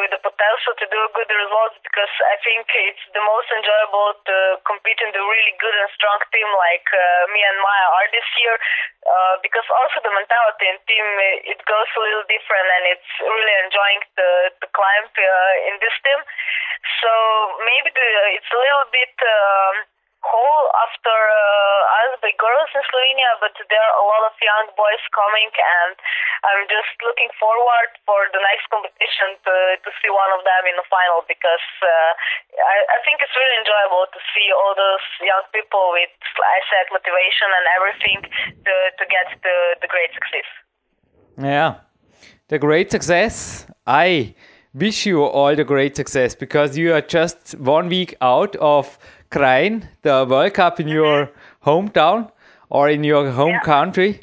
[0.00, 4.36] with the potential to do good results because I think it's the most enjoyable to
[4.64, 8.24] compete in the really good and strong team like uh, me and Maya are this
[8.40, 11.06] year uh, because also the mentality in team
[11.52, 14.30] it goes a little different and it's really enjoying the,
[14.64, 16.20] the climb uh, in this team
[17.04, 17.12] so
[17.60, 18.08] maybe the,
[18.40, 19.74] it's a little bit um,
[20.24, 24.72] whole after uh, us by girls in Slovenia, but there are a lot of young
[24.72, 25.94] boys coming, and
[26.48, 29.54] I'm just looking forward for the next competition to,
[29.84, 32.12] to see one of them in the final because uh,
[32.56, 36.84] I, I think it's really enjoyable to see all those young people with, I said,
[36.90, 38.18] motivation and everything
[38.64, 40.48] to, to get the, the great success.
[41.36, 41.70] Yeah,
[42.48, 43.66] the great success.
[43.86, 44.34] I
[44.74, 48.98] wish you all the great success because you are just one week out of
[49.34, 51.28] Kranj, the World Cup in your
[51.66, 52.30] hometown
[52.70, 53.62] or in your home yeah.
[53.62, 54.20] country.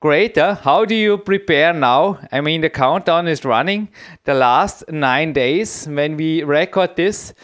[0.00, 0.38] Great.
[0.38, 2.18] Uh, how do you prepare now?
[2.32, 3.90] I mean, the countdown is running.
[4.24, 7.34] The last nine days when we record this,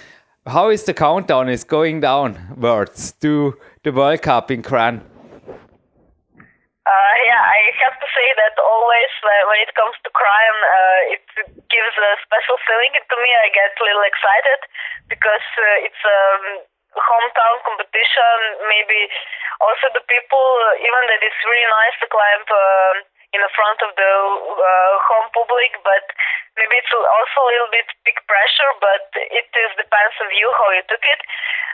[0.46, 1.50] how is the countdown?
[1.50, 3.52] Is going downwards to
[3.84, 5.00] the World Cup in Kranj?
[5.00, 5.02] Uh,
[7.28, 11.20] yeah, I have to say that always when it comes to Kranj, uh, it
[11.68, 13.28] gives a special feeling to me.
[13.44, 14.60] I get a little excited
[15.12, 16.64] because uh, it's um,
[16.96, 18.34] hometown competition,
[18.66, 19.06] maybe
[19.62, 20.46] also the people,
[20.80, 22.94] even that it's really nice to climb uh,
[23.30, 26.02] in the front of the uh, home public, but
[26.58, 30.68] maybe it's also a little bit big pressure, but it is depends on you how
[30.74, 31.20] you took it.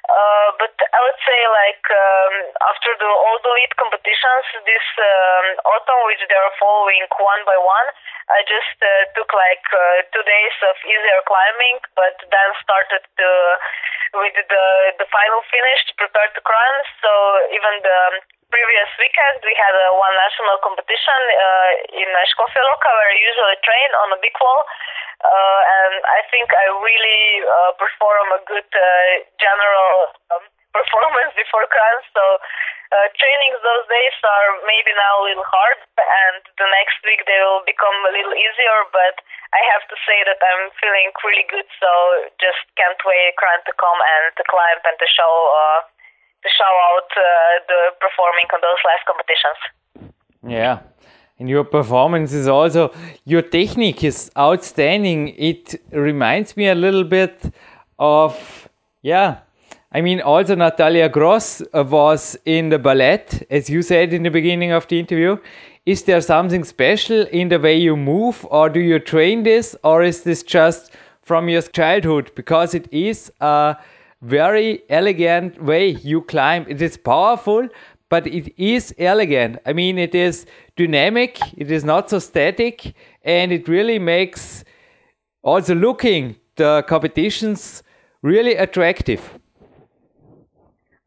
[0.07, 2.35] Uh, but I would say like um,
[2.71, 7.59] after the all the lead competitions this um, autumn, which they are following one by
[7.59, 7.89] one,
[8.31, 13.29] I just uh, took like uh, two days of easier climbing, but then started to
[14.23, 14.67] with the
[15.03, 16.85] the final finish to prepare to Kranj.
[17.03, 17.11] So
[17.51, 17.99] even the
[18.51, 23.91] previous weekend we had a one national competition uh, in Loka where I usually train
[24.07, 24.65] on a big wall.
[25.17, 30.45] Uh, and I think I really uh, perform a good uh, general um,
[30.77, 32.05] performance before Kranj.
[32.13, 32.25] So
[32.93, 37.41] uh, trainings those days are maybe now a little hard, and the next week they
[37.41, 38.79] will become a little easier.
[38.93, 39.17] But
[39.57, 41.91] I have to say that I'm feeling really good, so
[42.37, 45.33] just can't wait Kranj to come and to climb and to show
[46.49, 47.23] show out uh,
[47.69, 49.61] the performing on those last competitions.
[50.47, 50.81] Yeah.
[51.39, 52.95] And your performance is also
[53.25, 55.29] your technique is outstanding.
[55.37, 57.53] It reminds me a little bit
[57.99, 58.69] of
[59.03, 59.39] yeah.
[59.93, 64.73] I mean, also Natalija Gros was in the ballet, as you said in the beginning
[64.73, 65.39] of the interview.
[65.87, 70.03] Is there something special in the way you move, or do you train this, or
[70.03, 70.93] is this just
[71.23, 72.33] from your childhood?
[72.35, 73.77] Because it is a
[74.23, 76.67] very elegant way you climb.
[76.69, 77.69] It is powerful,
[78.09, 79.59] but it is elegant.
[79.67, 80.47] I mean, it is
[80.77, 84.64] dynamic, it is not so static, and it really makes
[85.43, 87.83] also looking the competitions
[88.23, 89.21] really attractive.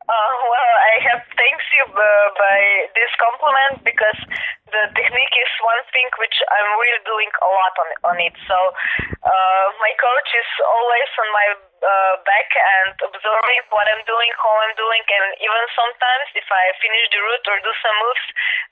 [0.09, 2.01] Uh, well, I have thanks you uh,
[2.33, 2.59] by
[2.95, 4.19] this compliment because
[4.71, 8.35] the technique is one thing which I'm really doing a lot on on it.
[8.45, 8.57] So
[9.25, 11.47] uh, my coach is always on my
[11.79, 16.63] uh, back and observing what I'm doing, how I'm doing, and even sometimes if I
[16.83, 18.25] finish the route or do some moves,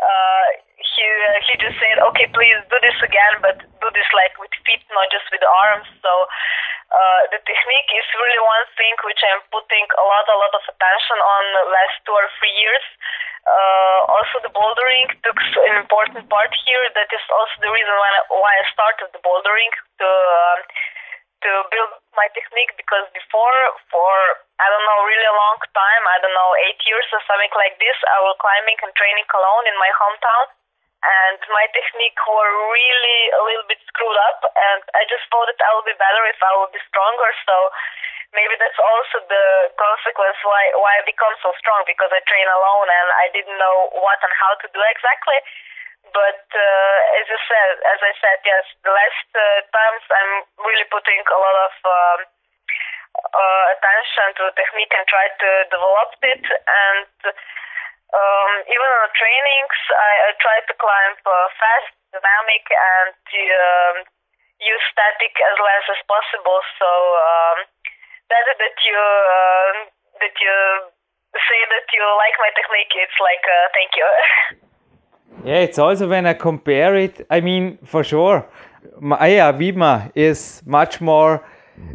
[0.03, 0.45] uh,
[0.77, 4.53] he uh, he just said, "Okay, please do this again, but do this like with
[4.63, 6.11] feet, not just with arms." So
[6.87, 10.63] uh, the technique is really one thing which I'm putting a lot, a lot of
[10.71, 12.85] attention on last two or three years.
[13.47, 15.39] Uh, also, the bouldering took
[15.71, 16.83] an important part here.
[16.99, 19.71] That is also the reason why I, why I started the bouldering
[20.03, 20.57] to uh,
[21.47, 23.55] to build my technique because before,
[23.93, 24.11] for
[24.59, 27.77] I don't know, really a long time, I don't know, eight years or something like
[27.77, 30.45] this, I was climbing and training alone in my hometown
[31.05, 35.61] and my technique were really a little bit screwed up and I just thought that
[35.61, 37.55] I would be better if I would be stronger so
[38.33, 39.45] maybe that's also the
[39.77, 43.93] consequence why why I become so strong because I train alone and I didn't know
[43.93, 45.39] what and how to do exactly.
[46.11, 50.33] But uh, as you said as I said yes the last uh, times I'm
[50.65, 52.19] really putting a lot of um,
[53.21, 57.07] uh, attention to the technique and try to develop it and
[58.15, 63.95] um, even on trainings, I, I try to climb uh, fast, dynamic, and to um,
[64.63, 66.59] use static as less as possible.
[66.79, 67.57] So um,
[68.31, 69.71] that that you uh,
[70.23, 70.55] that you
[71.35, 74.07] say that you like my technique, it's like uh, thank you.
[75.51, 77.27] yeah, it's also when I compare it.
[77.29, 78.47] I mean, for sure,
[78.99, 81.43] Maya Vidmar is much more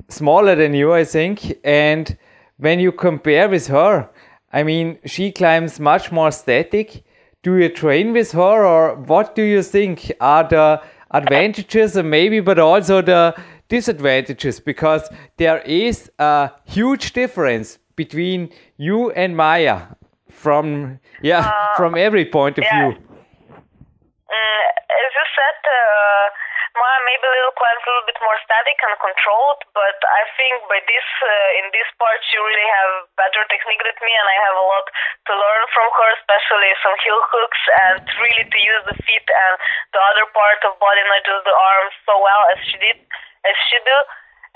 [0.08, 2.16] smaller than you, I think, and
[2.58, 4.08] when you compare with her,
[4.52, 7.04] I mean, she climbs much more static.
[7.42, 12.40] Do you train with her, or what do you think are the advantages and maybe,
[12.40, 13.34] but also the
[13.68, 14.60] disadvantages?
[14.60, 19.82] Because there is a huge difference between you and Maya
[20.28, 22.90] from yeah uh, from every point of yeah.
[22.90, 22.98] view.
[22.98, 24.62] Mm,
[25.00, 25.58] as you said.
[25.66, 26.41] Uh
[26.72, 30.80] Maya maybe little climbs a little bit more static and controlled, but I think by
[30.88, 34.56] this uh, in this part she really have better technique than me, and I have
[34.56, 38.96] a lot to learn from her, especially some heel hooks and really to use the
[39.04, 39.54] feet and
[39.92, 42.98] the other part of body, not just the arms, so well as she did,
[43.44, 43.98] as she do,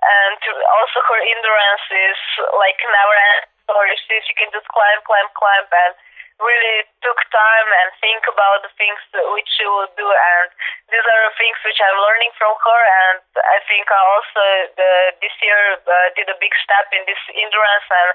[0.00, 0.40] and
[0.72, 2.20] also her endurance is
[2.56, 3.52] like never ending.
[3.66, 3.74] So
[4.06, 5.92] she, she can just climb, climb, climb, and
[6.40, 9.00] really took time and think about the things
[9.32, 10.04] which she will do.
[10.04, 10.46] And
[10.92, 12.80] these are things which I'm learning from her.
[13.08, 14.44] And I think I also
[14.76, 18.10] the, this year uh, did a big step in this endurance and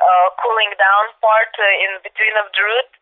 [0.00, 2.94] uh, cooling down part uh, in between of the route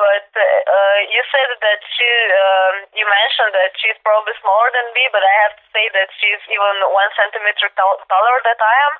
[0.00, 5.04] but uh, you said that she um, you mentioned that she's probably smaller than me
[5.14, 8.94] but I have to say that she's even one centimeter taller than I am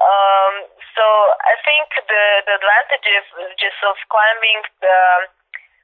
[0.00, 0.52] um,
[0.96, 3.24] so I think the, the advantages
[3.60, 4.98] just of climbing the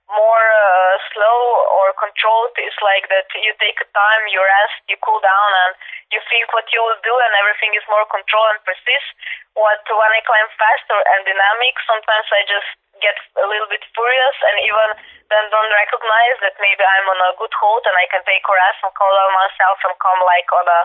[0.09, 1.39] more uh, slow
[1.77, 5.77] or controlled is like that you take time, you rest, you cool down, and
[6.09, 9.07] you think what you will do, and everything is more controlled and precise.
[9.53, 12.69] What when I climb faster and dynamic, sometimes I just
[13.05, 14.89] get a little bit furious and even
[15.31, 18.55] then don't recognize that maybe I'm on a good hold and I can take a
[18.55, 20.81] rest and calm down myself and come like on a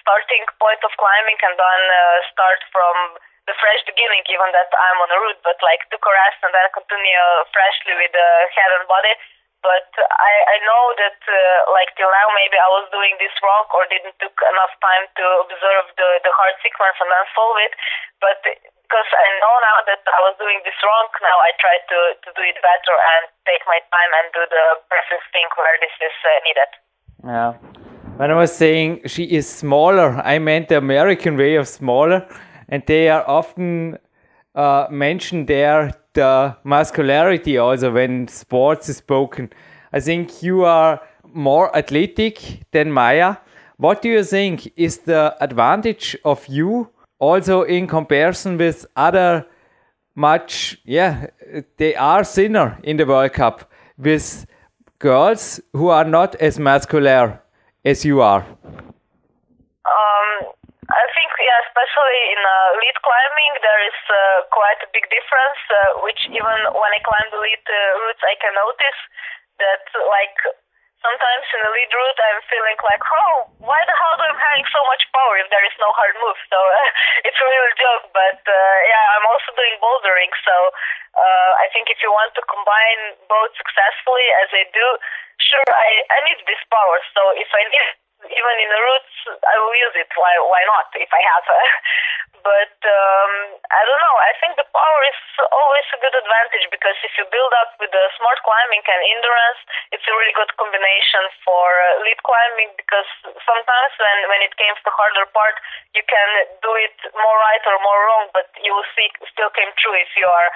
[0.00, 3.20] starting point of climbing and then uh, start from
[3.50, 6.54] the fresh beginning, even that I'm on a route, but like took a rest and
[6.54, 9.14] then continue freshly with the head and body.
[9.62, 13.66] But I, I know that uh, like till now maybe I was doing this wrong
[13.70, 17.70] or didn't took enough time to observe the, the hard sequence and then solve it.
[18.18, 21.98] But because I know now that I was doing this wrong, now I try to,
[22.26, 25.94] to do it better and take my time and do the precise thing where this
[26.10, 26.70] is uh, needed.
[27.22, 27.50] Yeah.
[28.22, 32.24] When I was saying she is smaller, I meant the American way of smaller,
[32.68, 33.98] and they are often
[34.54, 39.50] uh, mentioned there the muscularity also when sports is spoken.
[39.92, 41.00] I think you are
[41.34, 43.38] more athletic than Maya.
[43.78, 49.46] What do you think is the advantage of you also in comparison with other
[50.14, 51.26] much yeah
[51.76, 53.68] they are thinner in the World Cup
[53.98, 54.46] with
[55.00, 57.41] girls who are not as muscular
[58.22, 58.46] are?
[59.82, 60.28] Um,
[60.86, 65.58] I think, yeah, especially in uh, lead climbing, there is uh, quite a big difference,
[65.66, 69.00] uh, which even when I climb the lead uh, routes, I can notice
[69.58, 69.82] that,
[70.14, 70.38] like,
[71.02, 74.66] sometimes in the lead route, I'm feeling like, oh, why the hell do I'm having
[74.70, 76.38] so much power if there is no hard move?
[76.48, 76.58] So
[77.26, 80.54] it's a real joke, but uh, yeah, I'm also doing bouldering, so
[81.18, 84.86] uh, I think if you want to combine both successfully, as I do,
[85.42, 86.96] sure, I, I need this power.
[87.12, 89.14] So if I need even in the routes,
[89.46, 90.10] I will use it.
[90.14, 91.46] Why why not if I have?
[92.46, 93.32] but um,
[93.70, 94.16] I don't know.
[94.18, 95.20] I think the power is
[95.50, 99.60] always a good advantage because if you build up with the smart climbing and endurance,
[99.94, 103.06] it's a really good combination for uh, lead climbing because
[103.46, 105.56] sometimes when when it comes to harder part,
[105.94, 106.28] you can
[106.62, 110.10] do it more right or more wrong, but you will see still came true if
[110.18, 110.50] you are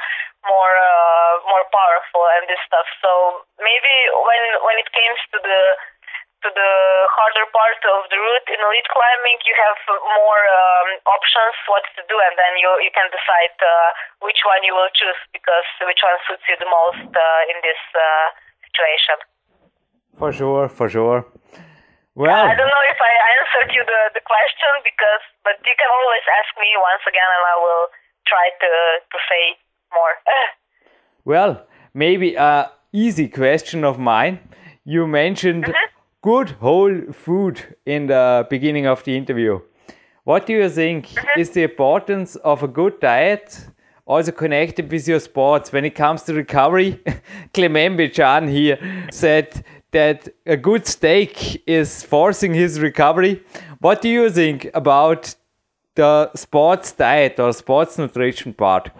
[0.46, 2.86] more uh, more powerful and this stuff.
[3.02, 3.94] So maybe
[4.26, 5.60] when when it comes to the
[6.46, 6.72] to the
[7.10, 12.06] harder part of the route in elite climbing, you have more um, options what to
[12.06, 13.90] do, and then you you can decide uh,
[14.22, 17.82] which one you will choose because which one suits you the most uh, in this
[17.98, 18.26] uh,
[18.62, 19.18] situation.
[20.14, 21.26] For sure, for sure.
[22.14, 25.90] Well, I don't know if I answered you the, the question because, but you can
[25.90, 27.86] always ask me once again, and I will
[28.30, 28.72] try to
[29.02, 29.42] to say
[29.90, 30.14] more.
[31.32, 34.38] well, maybe a easy question of mine.
[34.86, 35.66] You mentioned.
[35.66, 39.60] Mm -hmm good whole food in the beginning of the interview.
[40.24, 43.68] What do you think is the importance of a good diet
[44.06, 47.00] also connected with your sports when it comes to recovery?
[47.54, 48.78] Klemen Bečan here
[49.12, 53.42] said that a good steak is forcing his recovery.
[53.78, 55.34] What do you think about
[55.94, 58.90] the sports diet or sports nutrition part?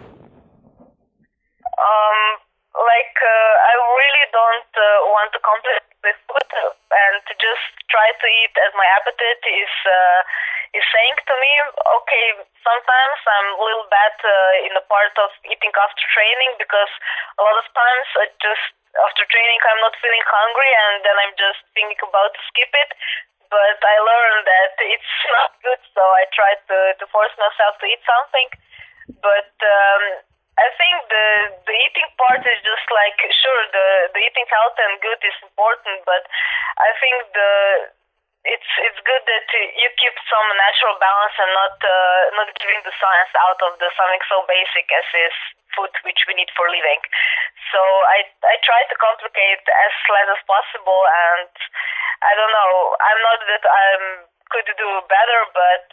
[1.77, 2.39] Um,
[2.73, 6.47] like uh, I really don't uh, want to complicate with food
[7.39, 10.21] just try to eat as my appetite is uh,
[10.75, 11.51] is saying to me.
[12.03, 12.25] Okay,
[12.61, 16.91] sometimes I'm a little bad uh, in the part of eating after training because
[17.39, 18.67] a lot of times I just
[19.07, 22.91] after training I'm not feeling hungry and then I'm just thinking about to skip it.
[23.47, 27.85] But I learned that it's not good, so I try to to force myself to
[27.87, 28.47] eat something.
[29.23, 30.03] But um,
[30.57, 31.25] I think the
[31.69, 36.01] the eating part is just like sure the the eating healthy and good is important,
[36.05, 36.25] but
[36.81, 37.51] I think the
[38.47, 42.95] it's it's good that you keep some natural balance and not uh, not giving the
[42.95, 45.37] science out of the something so basic as is
[45.75, 47.01] food, which we need for living.
[47.69, 47.79] So
[48.09, 51.51] I I try to complicate as less as possible, and
[52.23, 52.73] I don't know.
[52.97, 54.05] I'm not that I'm
[54.47, 55.87] could do better, but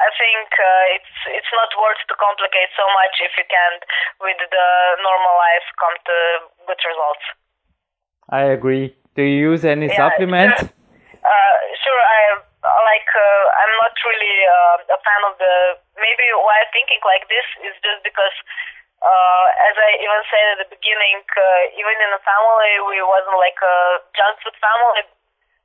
[0.00, 3.72] I think uh, it's it's not worth to complicate so much if you can
[4.24, 4.68] with the
[5.04, 6.16] normal life come to
[6.64, 7.26] good results.
[8.32, 8.96] I agree.
[9.12, 10.64] Do you use any yeah, supplements?
[10.70, 10.78] Sure.
[11.20, 12.20] Uh, sure, I
[12.64, 13.10] like.
[13.12, 15.76] Uh, I'm not really uh, a fan of the.
[16.00, 18.32] Maybe why I'm thinking like this is just because,
[19.04, 23.36] uh, as I even said at the beginning, uh, even in the family, we wasn't
[23.36, 25.12] like a junk food family.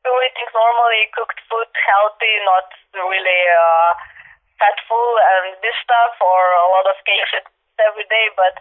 [0.03, 2.67] We were eating normally cooked food, healthy, not
[2.99, 3.41] really.
[4.55, 7.31] Fatful and this stuff or a lot of cakes
[7.79, 8.55] every day, but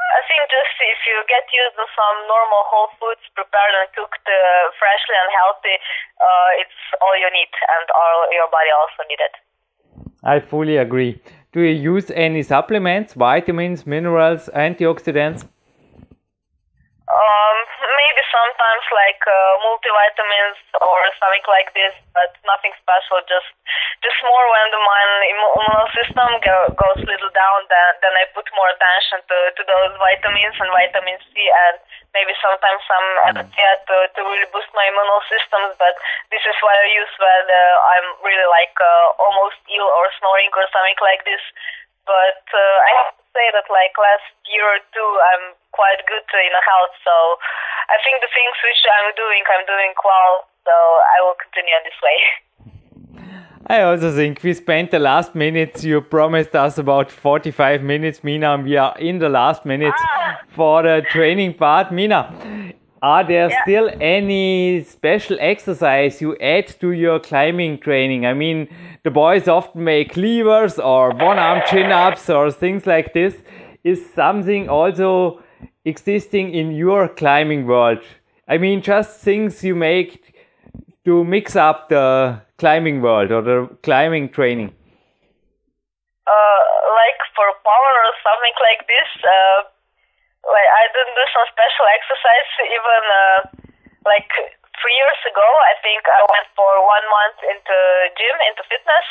[0.00, 4.26] I think just if you get used to some normal whole foods prepared and cooked
[4.26, 5.76] uh, freshly and healthy,
[6.18, 9.34] uh, it's all you need and all your body also need it.
[10.24, 11.20] I fully agree.
[11.52, 15.44] Do you use any supplements, vitamins, minerals, antioxidants?
[17.10, 23.24] Um, maybe sometimes like uh, multivitamins or something like this, but nothing special.
[23.24, 23.48] Just
[24.04, 28.28] just more when the my immune system go, goes a little down, then then I
[28.36, 31.76] put more attention to, to those vitamins and vitamin C and
[32.12, 35.76] maybe sometimes some Advocate to, to really boost my immune systems.
[35.80, 35.96] But
[36.28, 40.52] this is what I use when uh, I'm really like uh, almost ill or snoring
[40.56, 41.42] or something like this.
[42.08, 46.64] But uh, I say that like last year or two, I'm quite good in the
[46.64, 46.94] house.
[47.06, 47.14] So
[47.88, 50.46] I think the things which I'm doing, I'm doing well.
[50.66, 52.18] So I will continue in this way.
[53.66, 55.84] I also think we spent the last minutes.
[55.84, 60.38] You promised us about 45 minutes, Mina, and we are in the last minutes ah.
[60.48, 61.92] for the training part.
[61.92, 63.62] Mina, are there yeah.
[63.62, 68.26] still any special exercise you add to your climbing training?
[68.26, 68.68] I mean,
[69.04, 73.34] the boys often make levers or one arm chin ups or things like this.
[73.84, 75.42] Is something also
[75.84, 78.00] existing in your climbing world?
[78.46, 80.34] I mean, just things you make
[81.04, 84.74] to mix up the climbing world or the climbing training.
[86.26, 86.60] Uh,
[87.00, 89.69] like for power or something like this, uh,
[90.50, 92.50] like I didn't do some special exercise.
[92.66, 93.40] Even uh,
[94.04, 94.30] like
[94.82, 97.76] three years ago, I think I went for one month into
[98.18, 99.06] gym, into fitness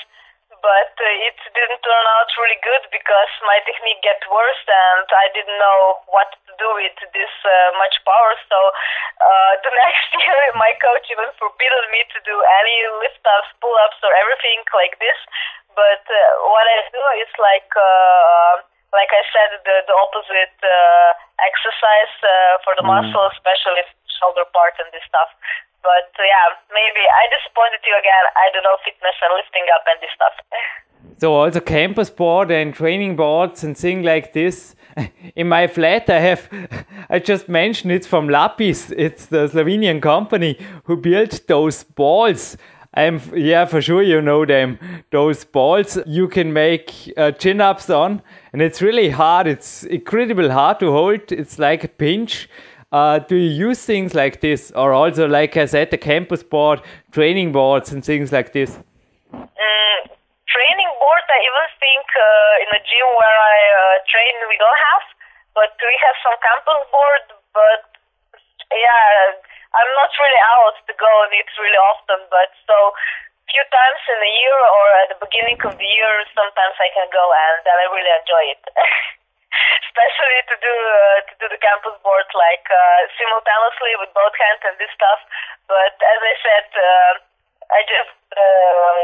[0.61, 5.31] but uh, it didn't turn out really good because my technique get worse and I
[5.31, 8.33] didn't know what to do with this uh, much power.
[8.47, 8.59] So
[9.23, 13.75] uh, the next year, my coach even forbidden me to do any lift ups, pull
[13.87, 15.19] ups, or everything like this.
[15.73, 16.19] But uh,
[16.51, 17.69] what I do is like.
[17.75, 21.09] Uh, like I said, the, the opposite uh,
[21.45, 22.89] exercise uh, for the mm.
[22.89, 23.85] muscle, especially
[24.19, 25.29] shoulder part and this stuff.
[25.81, 28.25] But uh, yeah, maybe I disappointed you again.
[28.35, 30.35] I don't know fitness and lifting up and this stuff.
[31.19, 34.75] So also campus board and training boards and things like this.
[35.35, 36.49] In my flat, I have,
[37.09, 38.91] I just mentioned it's from Lapis.
[38.91, 42.57] It's the Slovenian company who built those balls.
[42.93, 44.79] I'm, yeah, for sure you know them.
[45.11, 48.21] Those balls you can make uh, chin ups on,
[48.51, 49.47] and it's really hard.
[49.47, 51.31] It's incredible hard to hold.
[51.31, 52.49] It's like a pinch
[52.91, 56.81] uh, do you use things like this, or also, like I said, the campus board,
[57.11, 58.71] training boards, and things like this?
[59.29, 59.99] Mm,
[60.49, 64.81] training board, I even think uh, in the gym where I uh, train, we don't
[64.89, 65.05] have,
[65.53, 67.23] but we have some campus board.
[67.53, 67.81] But
[68.73, 69.37] yeah,
[69.76, 72.93] I'm not really out to go on it really often, but so
[73.49, 77.09] few times in a year or at the beginning of the year, sometimes I can
[77.09, 78.61] go and then I really enjoy it.
[79.89, 84.61] especially to do uh, to do the campus board like uh, simultaneously with both hands
[84.63, 85.20] and this stuff.
[85.65, 87.13] But as I said, uh,
[87.74, 88.99] I just uh,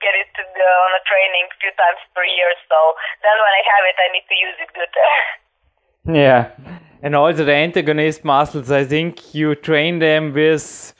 [0.00, 2.50] get it to go on a training few times per year.
[2.70, 2.78] So
[3.20, 4.92] then when I have it, I need to use it good.
[6.24, 6.54] yeah,
[7.02, 8.70] and also the antagonist muscles.
[8.70, 10.94] I think you train them with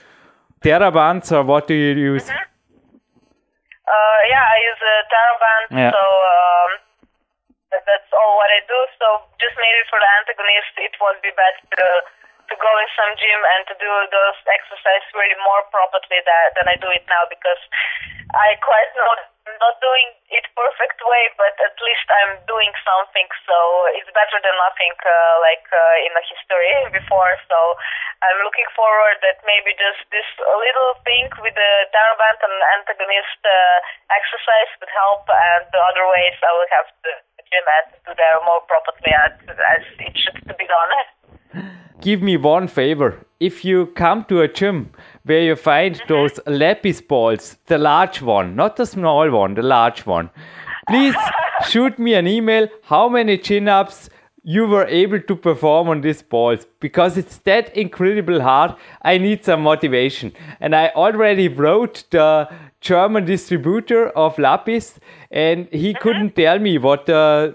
[0.63, 2.25] TheraBands, or what do you use?
[2.25, 2.49] Mm-hmm.
[3.91, 5.67] Uh, yeah, I use a TheraBand.
[5.77, 5.91] Yeah.
[5.91, 6.71] So um,
[7.71, 8.81] that's that's all what I do.
[8.99, 9.07] So
[9.43, 11.91] just maybe for the antagonist, it would be better
[12.51, 16.67] to, go in some gym and to do those exercises really more properly that, than
[16.67, 17.63] I do it now because
[18.35, 23.27] I quite know not doing it perfect way, but at least I'm doing something.
[23.49, 23.57] So
[23.99, 27.35] it's better than nothing, uh, like uh, in the history before.
[27.51, 27.59] So
[28.23, 33.53] I'm looking forward that maybe just this little thing with the TheraBand and antagonist uh,
[34.15, 37.11] exercise would help, and the other ways I will have to
[37.51, 40.93] gym and do that more properly as, as it should be done.
[42.01, 43.27] Give me one favor.
[43.41, 44.91] If you come to a gym
[45.25, 46.13] where you find mm-hmm.
[46.13, 50.31] those lapis balls, the large one, not the small one, the large one,
[50.89, 51.15] please
[51.69, 54.09] shoot me an email how many chin ups
[54.43, 58.75] you were able to perform on these balls because it's that incredible hard.
[59.03, 60.33] I need some motivation.
[60.61, 62.49] And I already wrote the
[62.81, 64.99] German distributor of Lapis
[65.31, 66.03] and he mm-hmm.
[66.03, 67.55] couldn't tell me what the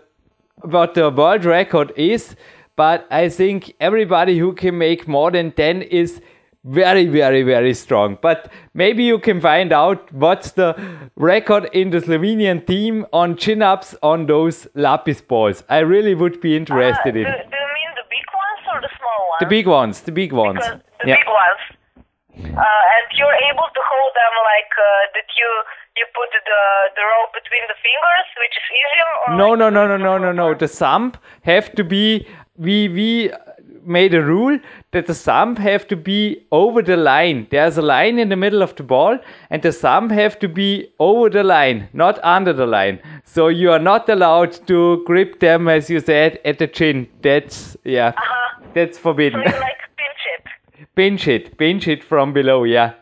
[0.61, 2.35] what the world record is,
[2.75, 6.21] but I think everybody who can make more than 10 is
[6.65, 8.17] very, very, very strong.
[8.21, 10.75] But maybe you can find out what's the
[11.15, 15.63] record in the Slovenian team on chin ups on those lapis balls.
[15.69, 17.25] I really would be interested uh, in.
[17.25, 19.39] Do, do, you mean the big ones or the small ones?
[19.39, 20.59] The big ones, the big ones.
[20.59, 21.15] Because the yeah.
[21.17, 21.61] big ones.
[22.35, 25.49] Uh, and you're able to hold them like uh, that you
[25.95, 26.63] you put the
[26.95, 29.37] the rope between the fingers, which is easier.
[29.37, 30.53] no, like no, no, no, no, no, no.
[30.53, 31.13] The thumb
[31.43, 32.27] have to be
[32.57, 33.31] we we
[33.85, 34.59] made a rule
[34.91, 37.47] that the thumb have to be over the line.
[37.51, 40.91] There's a line in the middle of the ball, and the thumb have to be
[40.99, 42.99] over the line, not under the line.
[43.23, 47.07] So you are not allowed to grip them, as you said, at the chin.
[47.21, 48.61] That's yeah, uh-huh.
[48.73, 49.43] that's forbidden.
[49.45, 50.87] So you like pinch it.
[50.95, 52.63] pinch it, pinch it from below.
[52.63, 52.93] Yeah.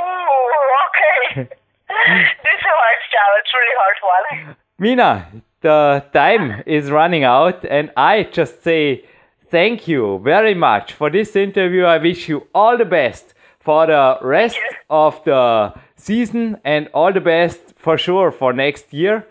[0.00, 1.42] Ooh, okay.
[1.48, 4.56] this is a hard challenge, really hard one.
[4.78, 5.28] Mina,
[5.64, 9.04] the time is running out, and I just say
[9.50, 11.84] thank you very much for this interview.
[11.84, 14.58] I wish you all the best for the rest
[14.90, 19.26] of the season and all the best for sure for next year.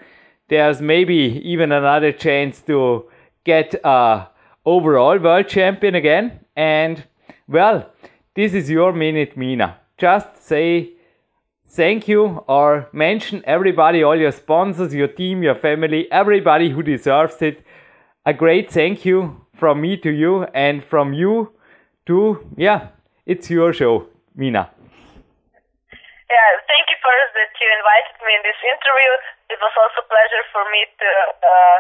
[0.49, 3.05] There's maybe even another chance to
[3.43, 4.27] get a
[4.65, 6.39] overall world champion again.
[6.55, 7.03] And
[7.47, 7.91] well,
[8.33, 9.77] this is your minute, Mina.
[9.99, 10.92] Just say
[11.73, 17.41] thank you or mention everybody, all your sponsors, your team, your family, everybody who deserves
[17.41, 17.65] it.
[18.25, 21.51] A great thank you from me to you and from you
[22.05, 22.89] to, yeah,
[23.25, 24.69] it's your show, Mina.
[26.33, 29.11] Yeah, thank you first that you invited me in this interview.
[29.49, 31.09] It was also a pleasure for me to
[31.41, 31.77] uh,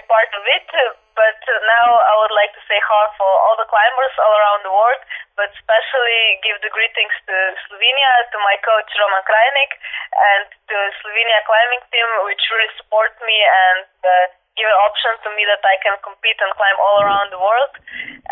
[0.00, 0.68] be part of it.
[1.12, 4.72] But now I would like to say hi for all the climbers all around the
[4.72, 5.02] world,
[5.36, 7.36] but especially give the greetings to
[7.68, 9.72] Slovenia, to my coach Roman Krajnik,
[10.16, 15.28] and to Slovenia climbing team, which really support me and uh, give an option to
[15.36, 17.74] me that I can compete and climb all around the world.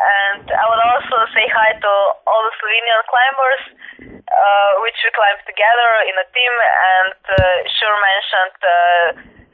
[0.01, 1.93] And I would also say hi to
[2.25, 3.63] all the Slovenian climbers,
[4.33, 6.55] uh, which we climb together in a team.
[6.57, 9.07] And uh, sure mentioned uh,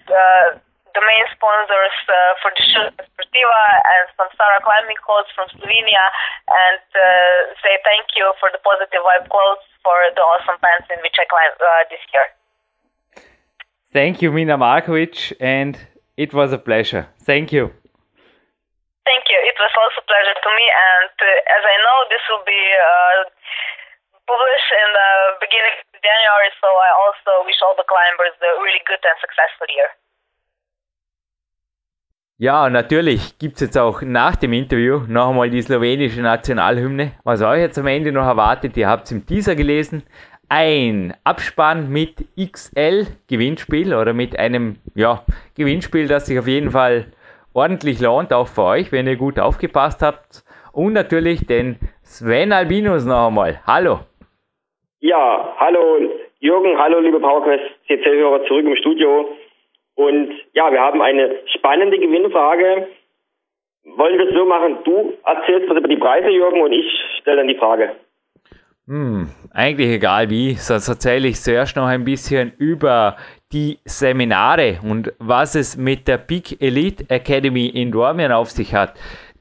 [0.07, 0.49] uh,
[0.95, 6.07] the main sponsors uh, for the show, Sportiva and Samsara climbing clothes from Slovenia,
[6.47, 11.03] and uh, say thank you for the positive vibe clothes for the awesome pants in
[11.03, 12.27] which I climbed uh, this year.
[13.91, 15.79] Thank you, Mina Markovic, and
[16.17, 17.11] it was a pleasure.
[17.27, 17.75] Thank you.
[19.05, 19.39] Thank you.
[19.45, 20.67] It was also a pleasure to me.
[20.67, 23.29] And uh, as I know, this will be uh,
[24.31, 25.11] published in the
[25.43, 29.69] beginning of January, so I also wish all the climbers a really good and successful
[29.69, 29.91] year.
[32.37, 37.13] Ja, natürlich gibt es jetzt auch nach dem Interview noch einmal die slowenische Nationalhymne.
[37.23, 40.03] Was euch jetzt am Ende noch erwartet, ihr habt es im Teaser gelesen
[40.49, 45.25] ein Abspann mit XL Gewinnspiel oder mit einem ja,
[45.57, 47.07] Gewinnspiel, das sich auf jeden Fall
[47.55, 50.45] ordentlich lohnt, auch für euch, wenn ihr gut aufgepasst habt.
[50.73, 53.61] Und natürlich den Sven Albinus noch einmal.
[53.67, 54.01] Hallo.
[55.01, 55.99] Ja, hallo
[56.41, 59.29] Jürgen, hallo liebe PowerQuest CC-Hörer zurück im Studio.
[59.95, 62.89] Und ja, wir haben eine spannende Gewinnfrage.
[63.97, 66.87] Wollen wir es so machen, du erzählst was über die Preise, Jürgen, und ich
[67.21, 67.93] stelle dann die Frage.
[68.87, 73.17] Hm, eigentlich egal wie, sonst erzähle ich zuerst noch ein bisschen über
[73.53, 78.95] die Seminare und was es mit der Peak Elite Academy in Dormien auf sich hat.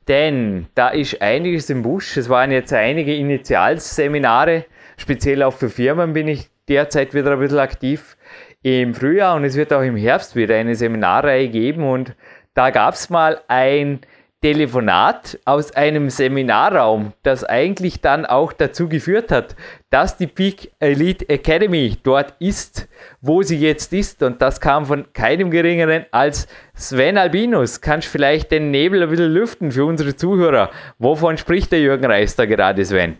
[0.07, 2.15] Denn da ist einiges im Busch.
[2.15, 4.65] Es waren jetzt einige Initialseminare,
[4.97, 8.15] speziell auch für Firmen bin ich derzeit wieder ein bisschen aktiv
[8.63, 12.15] im Frühjahr und es wird auch im Herbst wieder eine Seminarreihe geben und
[12.55, 13.99] da gab es mal ein
[14.43, 19.55] Telefonat aus einem Seminarraum, das eigentlich dann auch dazu geführt hat,
[19.89, 22.89] dass die Peak Elite Academy dort ist,
[23.21, 24.21] wo sie jetzt ist.
[24.21, 27.79] Und das kam von keinem geringeren als Sven Albinus.
[27.79, 30.71] Kannst du vielleicht den Nebel ein bisschen lüften für unsere Zuhörer?
[30.99, 33.15] Wovon spricht der Jürgen Reis da gerade, Sven?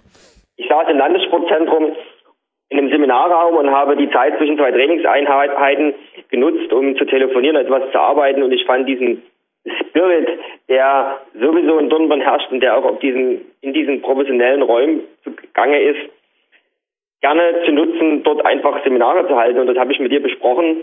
[0.58, 1.94] Ich saß im Landessportzentrum
[2.74, 5.94] in einem Seminarraum und habe die Zeit zwischen zwei Trainingseinheiten
[6.30, 8.42] genutzt, um zu telefonieren, etwas zu arbeiten.
[8.42, 9.22] Und ich fand diesen
[9.80, 10.28] Spirit,
[10.68, 16.10] der sowieso in Dornbirn herrscht und der auch diesen, in diesen professionellen Räumen zugange ist,
[17.22, 19.60] gerne zu nutzen, dort einfach Seminare zu halten.
[19.60, 20.82] Und das habe ich mit dir besprochen,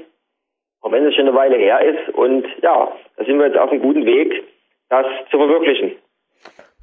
[0.81, 2.15] auch wenn es schon eine Weile her ist.
[2.15, 4.45] Und ja, da sind wir jetzt auf einem guten Weg,
[4.89, 5.93] das zu verwirklichen.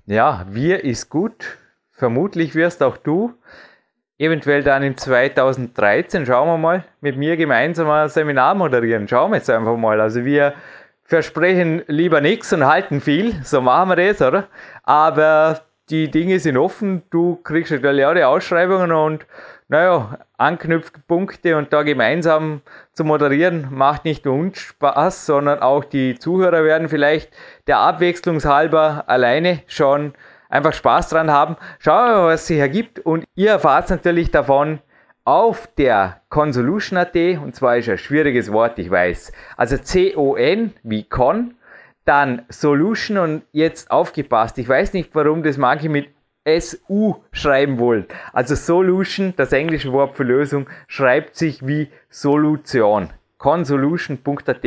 [0.06, 1.58] Ja, wir ist gut.
[1.92, 3.34] Vermutlich wirst auch du
[4.18, 9.08] eventuell dann in 2013, schauen wir mal, mit mir gemeinsam ein Seminar moderieren.
[9.08, 10.02] Schauen wir jetzt einfach mal.
[10.02, 10.54] Also wir
[11.04, 13.36] versprechen lieber nichts und halten viel.
[13.44, 14.48] So machen wir das, oder?
[14.84, 17.04] Aber die Dinge sind offen.
[17.10, 19.26] Du kriegst natürlich auch die Ausschreibungen und
[19.70, 22.62] naja, Anknüpfpunkte und da gemeinsam
[22.94, 27.32] zu moderieren macht nicht nur uns Spaß, sondern auch die Zuhörer werden vielleicht
[27.68, 30.14] der Abwechslungshalber alleine schon
[30.50, 31.58] einfach Spaß dran haben.
[31.80, 34.80] Schauen wir mal, was sich ergibt und ihr erfahrt natürlich davon,
[35.24, 39.34] auf der Consolution.at, und zwar ist ein schwieriges Wort, ich weiß.
[39.58, 41.56] Also C-O-N wie Con,
[42.06, 44.58] dann Solution und jetzt aufgepasst.
[44.58, 46.08] Ich weiß nicht, warum das manche mit
[46.46, 48.06] S-U schreiben wollen.
[48.32, 54.66] Also Solution, das englische Wort für Lösung, schreibt sich wie Solution consolution.at.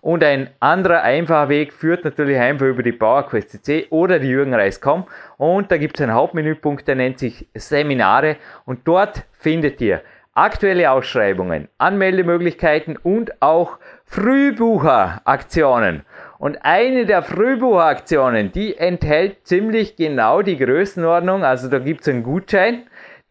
[0.00, 5.04] Und ein anderer einfacher Weg führt natürlich einfach über die PowerQuest.cc oder die Jürgenreis.com.
[5.38, 8.36] Und da gibt es einen Hauptmenüpunkt, der nennt sich Seminare.
[8.64, 10.02] Und dort findet ihr
[10.34, 16.04] aktuelle Ausschreibungen, Anmeldemöglichkeiten und auch Frühbucheraktionen.
[16.38, 21.44] Und eine der Frühbucheraktionen, die enthält ziemlich genau die Größenordnung.
[21.44, 22.82] Also da gibt es einen Gutschein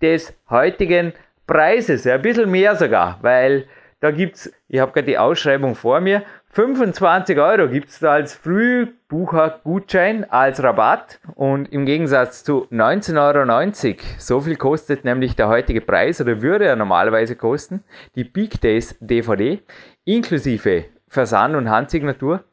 [0.02, 1.14] des heutigen
[1.46, 3.66] Preises, ja, ein bisschen mehr sogar, weil
[4.02, 8.14] da gibt es, ich habe gerade die Ausschreibung vor mir, 25 Euro gibt es da
[8.14, 15.48] als Frühbuchergutschein als Rabatt und im Gegensatz zu 19,90 Euro, so viel kostet nämlich der
[15.48, 17.84] heutige Preis oder würde er normalerweise kosten,
[18.16, 19.62] die Big Days DVD
[20.04, 22.44] inklusive Versand und Handsignatur.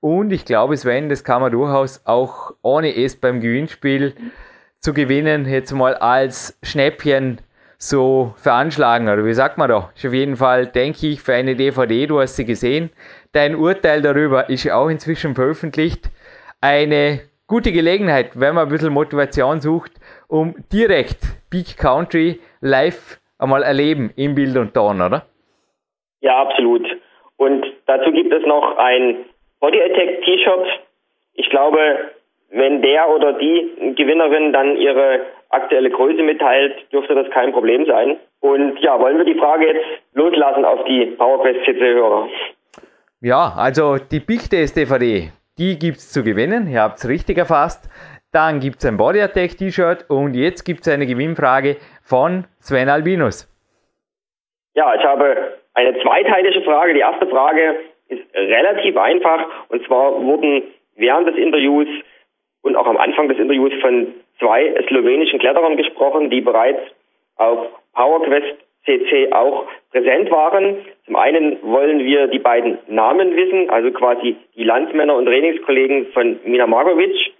[0.00, 4.14] Und ich glaube, Sven, das kann man durchaus auch ohne es beim Gewinnspiel
[4.80, 7.40] zu gewinnen, jetzt mal als Schnäppchen
[7.78, 9.90] so veranschlagen, oder wie sagt man da?
[9.94, 12.90] Ist auf jeden Fall, denke ich, für eine DVD, du hast sie gesehen.
[13.32, 16.10] Dein Urteil darüber ist auch inzwischen veröffentlicht.
[16.60, 19.92] Eine gute Gelegenheit, wenn man ein bisschen Motivation sucht,
[20.26, 21.18] um direkt
[21.50, 25.24] Peak Country live einmal erleben im Bild und Ton, oder?
[26.20, 26.84] Ja, absolut.
[27.36, 29.24] Und dazu gibt es noch ein
[29.60, 30.80] Body Attack T-Shirt.
[31.34, 32.10] Ich glaube,
[32.50, 35.20] wenn der oder die Gewinnerin dann ihre
[35.50, 38.16] aktuelle Größe mitteilt, dürfte das kein Problem sein.
[38.40, 42.28] Und ja, wollen wir die Frage jetzt loslassen auf die PowerQuest CC-Hörer?
[43.20, 46.68] Ja, also die Big Days DVD, die gibt es zu gewinnen.
[46.70, 47.90] Ihr habt es richtig erfasst.
[48.32, 52.88] Dann gibt es ein Body Attack T-Shirt und jetzt gibt es eine Gewinnfrage von Sven
[52.88, 53.48] Albinus.
[54.74, 56.92] Ja, ich habe eine zweiteilige Frage.
[56.94, 57.76] Die erste Frage
[58.08, 60.62] ist relativ einfach und zwar wurden
[60.96, 61.88] während des Interviews
[62.62, 66.80] und auch am Anfang des Interviews von zwei slowenischen Kletterern gesprochen, die bereits
[67.36, 70.76] auf PowerQuest CC auch präsent waren.
[71.04, 76.40] Zum einen wollen wir die beiden Namen wissen, also quasi die Landsmänner und Trainingskollegen von
[76.44, 77.32] Mina Markovic.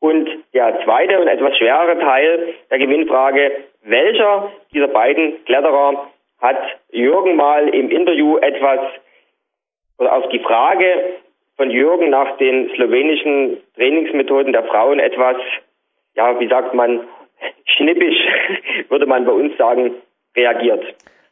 [0.00, 6.58] Und der zweite und etwas schwerere Teil der Gewinnfrage, welcher dieser beiden Kletterer hat
[6.90, 8.80] Jürgen mal im Interview etwas
[9.98, 10.86] oder auf die Frage
[11.56, 15.36] von Jürgen nach den slowenischen Trainingsmethoden der Frauen etwas
[16.14, 17.00] ja, wie sagt man,
[17.76, 18.18] schnippisch,
[18.88, 19.92] würde man bei uns sagen,
[20.36, 20.82] reagiert.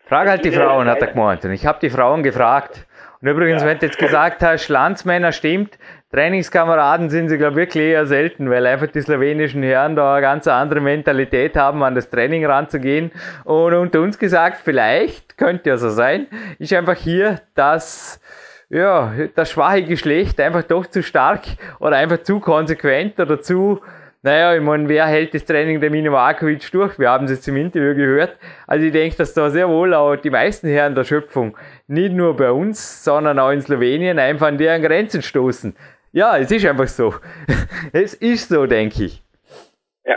[0.07, 1.45] Frag halt die Frauen, hat er gemeint.
[1.45, 2.87] Und ich habe die Frauen gefragt.
[3.21, 3.69] Und übrigens, ja.
[3.69, 5.79] wenn du jetzt gesagt hast, Landsmänner stimmt,
[6.13, 10.21] Trainingskameraden sind sie, glaube ich, wirklich eher selten, weil einfach die slowenischen Herren da eine
[10.21, 13.13] ganz andere Mentalität haben, an das Training ranzugehen.
[13.45, 16.27] Und unter uns gesagt, vielleicht, könnte ja so sein,
[16.59, 18.21] ist einfach hier das,
[18.69, 21.45] ja, das schwache Geschlecht einfach doch zu stark
[21.79, 23.81] oder einfach zu konsequent oder zu,
[24.25, 26.97] naja, ich meine, wer hält das Training der Mino Markovic durch?
[26.97, 28.39] Wir haben es jetzt im Interview gehört.
[28.69, 31.57] Also ich denke, dass da sehr wohl auch die meisten Herren der Schöpfung
[31.89, 35.75] nicht nur bei uns, sondern auch in Slowenien einfach an deren Grenzen stoßen.
[36.13, 37.15] Ja, es ist einfach so.
[37.93, 39.21] es ist so, denke ich.
[40.05, 40.17] Ja.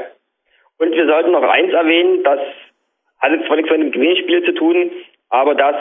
[0.77, 2.39] Und wir sollten noch eins erwähnen, das
[3.17, 4.91] hat jetzt zwar nichts mit dem Gewinnspiel zu tun,
[5.29, 5.75] aber dass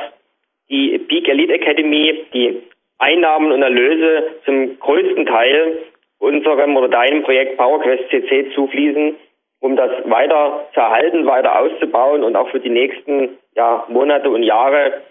[0.70, 2.62] die Peak Elite Academy die
[2.96, 5.78] Einnahmen und Erlöse zum größten Teil
[6.24, 9.16] unserem oder deinem Projekt PowerQuest CC zufließen,
[9.60, 14.42] um das weiter zu erhalten, weiter auszubauen und auch für die nächsten ja, Monate und
[14.42, 15.02] Jahre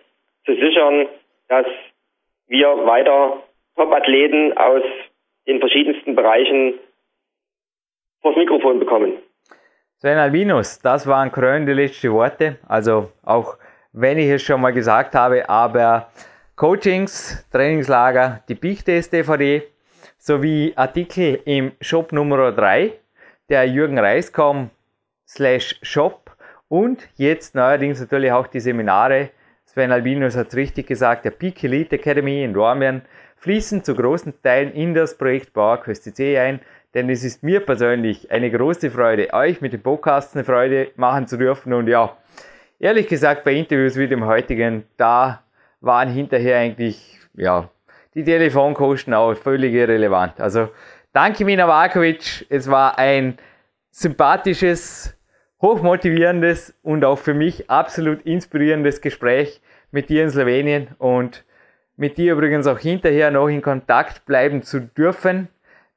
[0.45, 1.07] zu sichern,
[1.47, 1.65] dass
[2.47, 3.41] wir weiter
[3.75, 4.83] Top-Athleten aus
[5.47, 6.75] den verschiedensten Bereichen
[8.21, 9.13] vors Mikrofon bekommen.
[9.97, 12.57] Sven Albinus, das waren krönende letzte Worte.
[12.67, 13.57] Also auch
[13.93, 16.09] wenn ich es schon mal gesagt habe, aber
[16.55, 19.63] Coachings, Trainingslager, die Biechtest DVD
[20.23, 22.93] sowie Artikel im Shop Nummer 3,
[23.49, 24.69] der Jürgen Reiskom
[25.27, 26.31] slash Shop.
[26.69, 29.31] Und jetzt neuerdings natürlich auch die Seminare.
[29.65, 33.01] Sven Albinus hat es richtig gesagt, der Peak Elite Academy in Dormien
[33.35, 36.61] fließen zu großen Teilen in das Projekt PowerQuest CC ein,
[36.93, 41.27] denn es ist mir persönlich eine große Freude, euch mit dem Podcast eine Freude machen
[41.27, 41.73] zu dürfen.
[41.73, 42.15] Und ja,
[42.79, 45.43] ehrlich gesagt bei Interviews wie dem heutigen, da
[45.81, 47.69] waren hinterher eigentlich, ja,
[48.15, 50.39] die Telefonkosten auch völlig irrelevant.
[50.39, 50.69] Also
[51.11, 53.37] danke Mina Varkovic, es war ein
[53.91, 55.15] sympathisches,
[55.61, 59.61] hochmotivierendes und auch für mich absolut inspirierendes Gespräch
[59.91, 61.45] mit dir in Slowenien und
[61.95, 65.47] mit dir übrigens auch hinterher noch in Kontakt bleiben zu dürfen.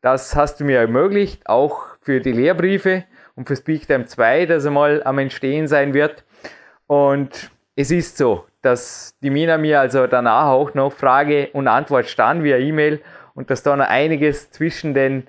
[0.02, 3.04] Das hast du mir ermöglicht, auch für die Lehrbriefe
[3.34, 6.24] und für SpeakTime 2, das einmal am Entstehen sein wird.
[6.86, 12.06] Und es ist so, dass die Mina mir also danach auch noch Frage und Antwort
[12.06, 13.00] stand via E-Mail
[13.34, 15.28] und dass da noch einiges zwischen den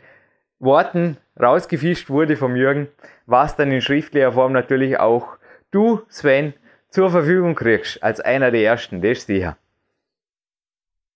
[0.59, 2.87] Worten rausgefischt wurde vom Jürgen,
[3.27, 5.37] was dann in schriftlicher Form natürlich auch
[5.71, 6.55] du, Sven,
[6.89, 9.55] zur Verfügung kriegst, als einer der ersten, das ist sicher.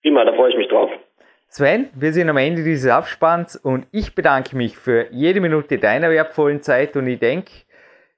[0.03, 0.91] Prima, da freue ich mich drauf.
[1.47, 6.09] Sven, wir sind am Ende dieses Abspanns und ich bedanke mich für jede Minute deiner
[6.11, 7.51] wertvollen Zeit und ich denke,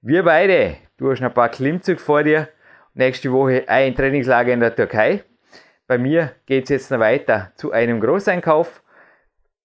[0.01, 2.49] wir beide, du hast noch ein paar Klimmzüge vor dir,
[2.94, 5.24] nächste Woche ein Trainingslager in der Türkei.
[5.88, 8.82] Bei mir geht es jetzt noch weiter zu einem Großeinkauf.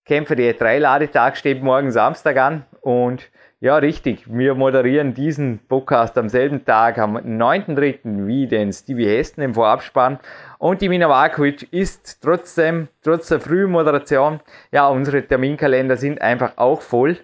[0.05, 4.25] Kämpfer der 3 Ladetag steht morgen Samstag an und ja, richtig.
[4.27, 8.27] Wir moderieren diesen Podcast am selben Tag, am 9.3.
[8.27, 10.21] wie den Stevie Hesten im Vorabspann.
[10.59, 14.39] Und die Mina Varkovic ist trotzdem, trotz der frühen Moderation,
[14.71, 17.17] ja, unsere Terminkalender sind einfach auch voll.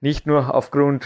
[0.00, 1.04] Nicht nur aufgrund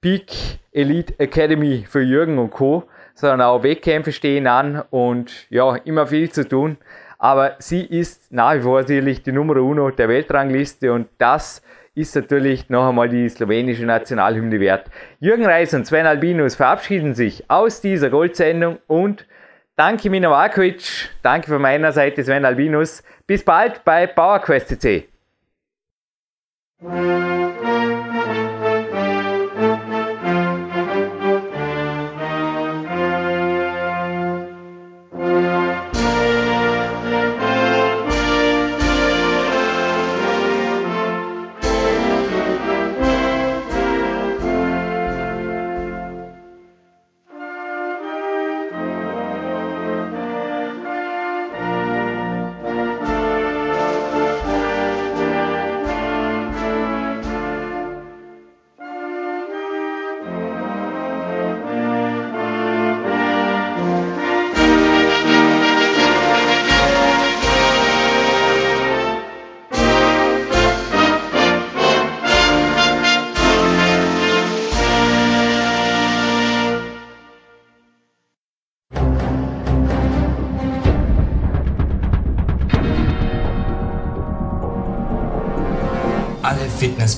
[0.00, 0.32] Peak
[0.72, 6.30] Elite Academy für Jürgen und Co., sondern auch Wettkämpfe stehen an und ja, immer viel
[6.30, 6.76] zu tun.
[7.18, 11.62] Aber sie ist nach wie vor sicherlich die Nummer uno der Weltrangliste und das
[11.94, 14.90] ist natürlich noch einmal die slowenische Nationalhymne wert.
[15.18, 19.26] Jürgen Reis und Sven Albinus verabschieden sich aus dieser Goldsendung und
[19.76, 23.02] danke Mina Markovic, danke von meiner Seite Sven Albinus.
[23.26, 24.78] Bis bald bei PowerQuest